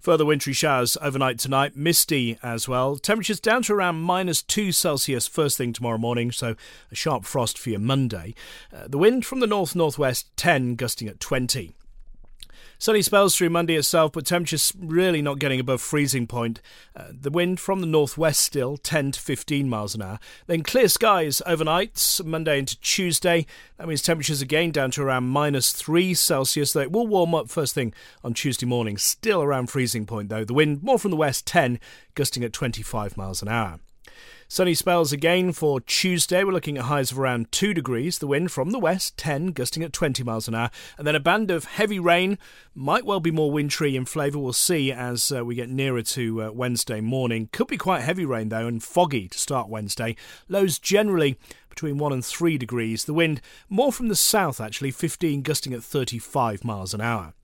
Further 0.01 0.25
wintry 0.25 0.55
showers 0.55 0.97
overnight 1.03 1.39
tonight, 1.39 1.77
misty 1.77 2.39
as 2.43 2.69
well. 2.69 2.97
Temperatures 2.97 3.41
down 3.41 3.63
to 3.65 3.75
around 3.75 3.97
minus 4.01 4.43
2 4.43 4.73
Celsius 4.73 5.29
first 5.29 5.59
thing 5.59 5.75
tomorrow 5.75 5.99
morning, 5.99 6.33
so 6.33 6.55
a 6.91 6.95
sharp 6.95 7.27
frost 7.27 7.59
for 7.59 7.69
your 7.69 7.79
Monday. 7.79 8.35
Uh, 8.73 8.89
the 8.89 8.99
wind 8.99 9.27
from 9.27 9.41
the 9.41 9.47
north 9.47 9.77
northwest, 9.77 10.35
10 10.39 10.77
gusting 10.77 11.07
at 11.07 11.21
20. 11.21 11.75
Sunny 12.79 13.01
spells 13.01 13.37
through 13.37 13.51
Monday 13.51 13.75
itself, 13.75 14.13
but 14.13 14.27
temperatures 14.27 14.73
really 14.79 15.23
not 15.23 15.39
getting 15.39 15.59
above 15.59 15.81
freezing 15.81 16.27
point. 16.27 16.61
Uh, 16.95 17.07
the 17.11 17.31
wind 17.31 17.59
from 17.59 17.81
the 17.81 17.87
northwest 17.87 18.41
still 18.41 18.77
10 18.77 19.13
to 19.13 19.21
15 19.21 19.69
miles 19.69 19.95
an 19.95 20.03
hour. 20.03 20.19
Then 20.47 20.63
clear 20.63 20.89
skies 20.89 21.41
overnight, 21.47 22.21
Monday 22.25 22.59
into 22.59 22.79
Tuesday. 22.81 23.47
That 23.79 23.89
means 23.89 24.03
temperatures 24.03 24.43
again 24.43 24.73
down 24.73 24.91
to 24.93 25.03
around 25.03 25.25
minus 25.25 25.73
3 25.73 26.13
Celsius, 26.13 26.75
though 26.75 26.81
it 26.81 26.93
will 26.93 27.07
warm 27.07 27.35
up 27.35 27.49
first 27.49 27.75
thing 27.75 27.95
on 28.23 28.35
Tuesday 28.35 28.67
morning. 28.67 28.99
Still 28.99 29.43
around 29.43 29.71
freezing 29.71 30.05
point, 30.05 30.29
though. 30.29 30.45
The 30.45 30.55
wind 30.55 30.83
more 30.83 30.99
from 30.99 31.11
the 31.11 31.17
west 31.17 31.47
10, 31.47 31.81
gusting 32.15 32.45
at 32.45 32.53
25 32.53 33.17
miles 33.17 33.41
an 33.41 33.49
hour. 33.49 33.81
Sunny 34.49 34.75
spells 34.75 35.13
again 35.13 35.53
for 35.53 35.81
Tuesday. 35.81 36.45
We're 36.45 36.53
looking 36.53 36.79
at 36.79 36.85
highs 36.85 37.11
of 37.11 37.19
around 37.19 37.51
2 37.51 37.75
degrees. 37.75 38.19
The 38.19 38.29
wind 38.29 38.53
from 38.53 38.71
the 38.71 38.79
west, 38.79 39.17
10, 39.17 39.49
gusting 39.49 39.83
at 39.83 39.93
20 39.93 40.23
miles 40.23 40.47
an 40.47 40.55
hour. 40.55 40.71
And 40.97 41.07
then 41.07 41.17
a 41.17 41.21
band 41.21 41.51
of 41.51 41.65
heavy 41.65 41.99
rain. 41.99 42.39
Might 42.75 43.05
well 43.05 43.19
be 43.19 43.33
more 43.33 43.51
wintry 43.51 43.97
in 43.97 44.05
flavour. 44.05 44.39
We'll 44.39 44.53
see 44.53 44.93
as 44.93 45.33
uh, 45.33 45.45
we 45.45 45.57
get 45.57 45.69
nearer 45.69 46.03
to 46.03 46.45
uh, 46.45 46.51
Wednesday 46.53 47.01
morning. 47.01 47.49
Could 47.51 47.67
be 47.67 47.77
quite 47.77 48.03
heavy 48.03 48.25
rain, 48.25 48.51
though, 48.51 48.69
and 48.69 48.83
foggy 48.83 49.29
to 49.29 49.39
start 49.39 49.69
Wednesday. 49.69 50.15
Lows 50.49 50.79
generally 50.79 51.39
between 51.69 51.99
1 51.99 52.13
and 52.13 52.25
3 52.25 52.57
degrees. 52.57 53.05
The 53.05 53.15
wind 53.15 53.41
more 53.69 53.93
from 53.93 54.09
the 54.09 54.17
south, 54.17 54.61
actually, 54.61 54.93
15, 54.93 55.43
gusting 55.43 55.75
at 55.75 55.83
35 55.83 56.65
miles 56.65 56.95
an 56.95 57.01
hour. 57.01 57.35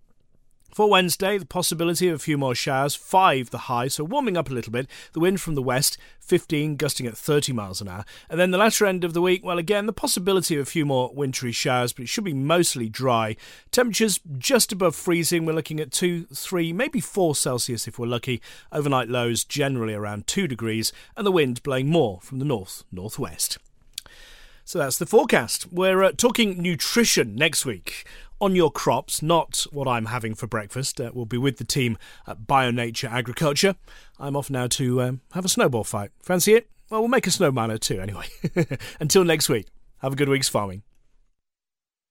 For 0.73 0.89
Wednesday, 0.89 1.37
the 1.37 1.45
possibility 1.45 2.09
of 2.09 2.15
a 2.15 2.19
few 2.19 2.39
more 2.39 2.55
showers, 2.55 2.95
5 2.95 3.51
the 3.51 3.59
high, 3.59 3.89
so 3.89 4.05
warming 4.05 4.39
up 4.39 4.49
a 4.49 4.55
little 4.55 4.73
bit. 4.73 4.89
The 5.13 5.21
wind 5.21 5.39
from 5.39 5.55
the 5.55 5.61
west, 5.61 5.99
15, 6.21 6.77
gusting 6.77 7.07
at 7.07 7.15
30 7.15 7.53
miles 7.53 7.83
an 7.83 7.89
hour. 7.89 8.07
And 8.31 8.41
then 8.41 8.53
the 8.53 8.59
latter 8.59 8.87
end 8.87 9.05
of 9.05 9.13
the 9.13 9.21
week, 9.21 9.45
well, 9.45 9.59
again, 9.59 9.85
the 9.85 9.93
possibility 9.93 10.55
of 10.57 10.63
a 10.63 10.71
few 10.71 10.87
more 10.87 11.11
wintry 11.13 11.53
showers, 11.53 11.93
but 11.93 12.05
it 12.05 12.09
should 12.09 12.25
be 12.25 12.33
mostly 12.33 12.89
dry. 12.89 13.37
Temperatures 13.71 14.19
just 14.39 14.73
above 14.73 14.97
freezing. 14.97 15.45
We're 15.45 15.53
looking 15.53 15.79
at 15.79 15.93
2, 15.93 16.29
3, 16.33 16.73
maybe 16.73 17.01
4 17.01 17.35
Celsius 17.35 17.87
if 17.87 17.99
we're 17.99 18.07
lucky. 18.07 18.41
Overnight 18.73 19.11
lows 19.11 19.45
generally 19.45 19.93
around 19.93 20.27
2 20.27 20.49
degrees, 20.49 20.91
and 21.19 21.27
the 21.27 21.33
wind 21.33 21.63
blowing 21.63 21.91
more 21.91 22.19
from 22.23 22.39
the 22.39 22.47
north 22.47 22.85
northwest. 22.91 23.59
So 24.65 24.79
that's 24.79 24.97
the 24.97 25.07
forecast. 25.07 25.71
We're 25.73 26.03
uh, 26.03 26.13
talking 26.17 26.63
nutrition 26.63 27.35
next 27.35 27.67
week 27.67 28.07
on 28.43 28.57
your 28.57 28.73
crops, 28.73 29.23
not 29.23 29.65
what 29.71 29.87
I'm 29.87 30.07
having 30.07 30.35
for 30.35 30.49
breakfast. 30.49 31.01
Uh, 31.01 31.13
we'll 31.15 31.27
be 31.27 31.39
with 31.39 31.59
the 31.59 31.65
team 31.65 31.97
at 32.27 32.43
BioNature 32.43 33.11
Agriculture. 33.11 33.77
I'm 34.19 34.37
off 34.37 34.51
now 34.51 34.67
to 34.67 35.01
um, 35.01 35.21
have 35.33 35.45
a 35.45 35.49
snowball 35.49 35.85
fight. 35.85 36.11
Fancy 36.23 36.55
it? 36.55 36.69
Well, 36.91 37.01
we'll 37.01 37.09
make 37.09 37.29
a 37.29 37.31
snowman 37.31 37.71
or 37.71 37.79
two 37.79 38.01
anyway. 38.01 38.27
Until 39.01 39.25
next 39.25 39.49
week, 39.49 39.69
have 39.99 40.13
a 40.13 40.17
good 40.17 40.29
week's 40.29 40.49
farming. 40.49 40.83